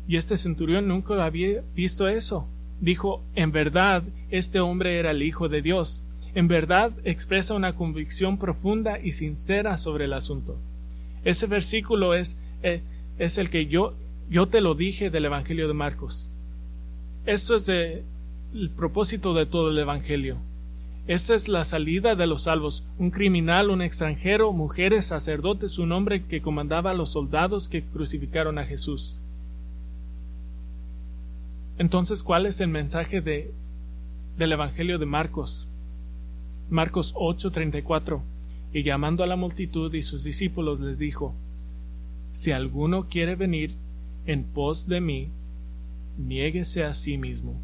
Y 0.08 0.16
este 0.16 0.36
centurión 0.36 0.88
nunca 0.88 1.24
había 1.24 1.62
visto 1.74 2.08
eso. 2.08 2.48
Dijo, 2.80 3.22
en 3.36 3.52
verdad, 3.52 4.02
este 4.30 4.58
hombre 4.58 4.98
era 4.98 5.12
el 5.12 5.22
Hijo 5.22 5.48
de 5.48 5.62
Dios 5.62 6.04
en 6.34 6.48
verdad 6.48 6.92
expresa 7.04 7.54
una 7.54 7.74
convicción 7.74 8.38
profunda 8.38 8.98
y 9.00 9.12
sincera 9.12 9.78
sobre 9.78 10.04
el 10.04 10.12
asunto. 10.12 10.56
Ese 11.24 11.46
versículo 11.46 12.14
es, 12.14 12.40
eh, 12.62 12.82
es 13.18 13.38
el 13.38 13.50
que 13.50 13.66
yo, 13.66 13.94
yo 14.28 14.46
te 14.46 14.60
lo 14.60 14.74
dije 14.74 15.10
del 15.10 15.24
Evangelio 15.24 15.66
de 15.66 15.74
Marcos. 15.74 16.30
Esto 17.26 17.56
es 17.56 17.68
el 18.52 18.70
propósito 18.70 19.32
de 19.34 19.46
todo 19.46 19.70
el 19.70 19.78
Evangelio. 19.78 20.36
Esta 21.06 21.34
es 21.34 21.48
la 21.48 21.64
salida 21.64 22.14
de 22.14 22.26
los 22.26 22.42
salvos, 22.42 22.86
un 22.98 23.10
criminal, 23.10 23.70
un 23.70 23.82
extranjero, 23.82 24.52
mujeres, 24.52 25.06
sacerdotes, 25.06 25.78
un 25.78 25.92
hombre 25.92 26.24
que 26.24 26.42
comandaba 26.42 26.90
a 26.90 26.94
los 26.94 27.10
soldados 27.10 27.68
que 27.68 27.82
crucificaron 27.82 28.58
a 28.58 28.64
Jesús. 28.64 29.20
Entonces, 31.78 32.22
¿cuál 32.22 32.46
es 32.46 32.60
el 32.60 32.68
mensaje 32.68 33.20
de, 33.20 33.52
del 34.36 34.52
Evangelio 34.52 34.98
de 34.98 35.06
Marcos? 35.06 35.66
Marcos 36.68 37.14
8:34. 37.14 38.20
Y 38.72 38.84
llamando 38.84 39.24
a 39.24 39.26
la 39.26 39.34
multitud 39.36 39.92
y 39.94 40.02
sus 40.02 40.22
discípulos 40.22 40.78
les 40.78 40.98
dijo, 40.98 41.34
Si 42.30 42.52
alguno 42.52 43.08
quiere 43.08 43.34
venir 43.34 43.74
en 44.26 44.44
pos 44.44 44.86
de 44.86 45.00
mí, 45.00 45.28
niéguese 46.18 46.84
a 46.84 46.92
sí 46.92 47.16
mismo, 47.16 47.54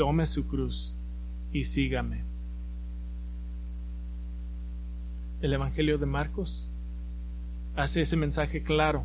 tome 0.00 0.24
su 0.24 0.48
cruz 0.48 0.96
y 1.52 1.64
sígame. 1.64 2.22
El 5.42 5.52
Evangelio 5.52 5.98
de 5.98 6.06
Marcos 6.06 6.66
hace 7.76 8.00
ese 8.00 8.16
mensaje 8.16 8.62
claro. 8.62 9.04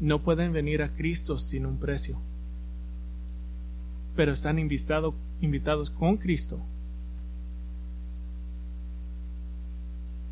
No 0.00 0.20
pueden 0.20 0.52
venir 0.52 0.82
a 0.82 0.96
Cristo 0.96 1.38
sin 1.38 1.64
un 1.64 1.76
precio, 1.76 2.18
pero 4.16 4.32
están 4.32 4.58
invitado, 4.58 5.14
invitados 5.40 5.92
con 5.92 6.16
Cristo. 6.16 6.58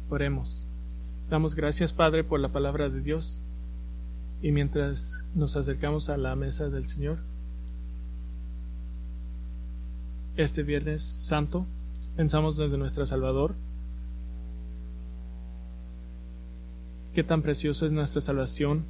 Oremos. 0.09 0.67
Damos 1.31 1.55
gracias, 1.55 1.93
Padre, 1.93 2.25
por 2.25 2.41
la 2.41 2.49
palabra 2.49 2.89
de 2.89 3.01
Dios. 3.01 3.41
Y 4.43 4.51
mientras 4.51 5.25
nos 5.37 5.57
acercamos 5.57 6.11
a 6.11 6.17
la 6.17 6.35
mesa 6.35 6.69
del 6.69 6.89
Señor, 6.89 7.30
este 10.43 10.63
Viernes 10.63 11.03
Santo, 11.03 11.67
pensamos 12.17 12.57
desde 12.57 12.79
nuestro 12.79 13.05
Salvador, 13.05 13.55
qué 17.15 17.23
tan 17.23 17.43
preciosa 17.43 17.87
es 17.87 17.93
nuestra 17.93 18.21
salvación, 18.21 18.85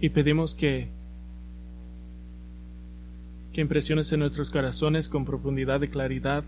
y 0.00 0.10
pedimos 0.10 0.54
que, 0.54 0.88
que 3.52 3.60
impresiones 3.60 4.12
en 4.12 4.20
nuestros 4.20 4.50
corazones 4.50 5.08
con 5.08 5.24
profundidad 5.24 5.80
y 5.82 5.88
claridad 5.88 6.44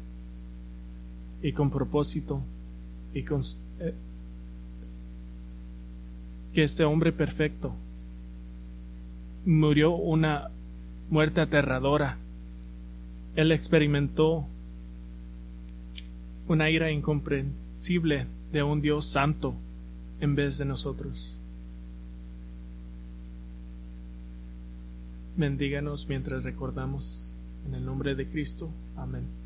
y 1.43 1.53
con 1.53 1.71
propósito 1.71 2.43
y 3.15 3.23
con 3.25 3.41
eh, 3.81 3.95
que 6.53 6.63
este 6.63 6.85
hombre 6.85 7.13
perfecto 7.13 7.75
murió 9.45 9.93
una 9.93 10.51
muerte 11.09 11.41
aterradora. 11.41 12.19
Él 13.37 13.53
experimentó 13.53 14.47
una 16.49 16.71
ira 16.71 16.91
incomprensible 16.91 18.27
de 18.51 18.63
un 18.63 18.81
Dios 18.81 19.05
santo 19.05 19.55
en 20.21 20.35
vez 20.35 20.57
de 20.57 20.65
nosotros. 20.65 21.39
Bendíganos 25.37 26.09
mientras 26.09 26.45
recordamos 26.45 27.31
en 27.67 27.75
el 27.75 27.85
nombre 27.85 28.15
de 28.15 28.27
Cristo. 28.27 28.71
Amén. 28.97 29.37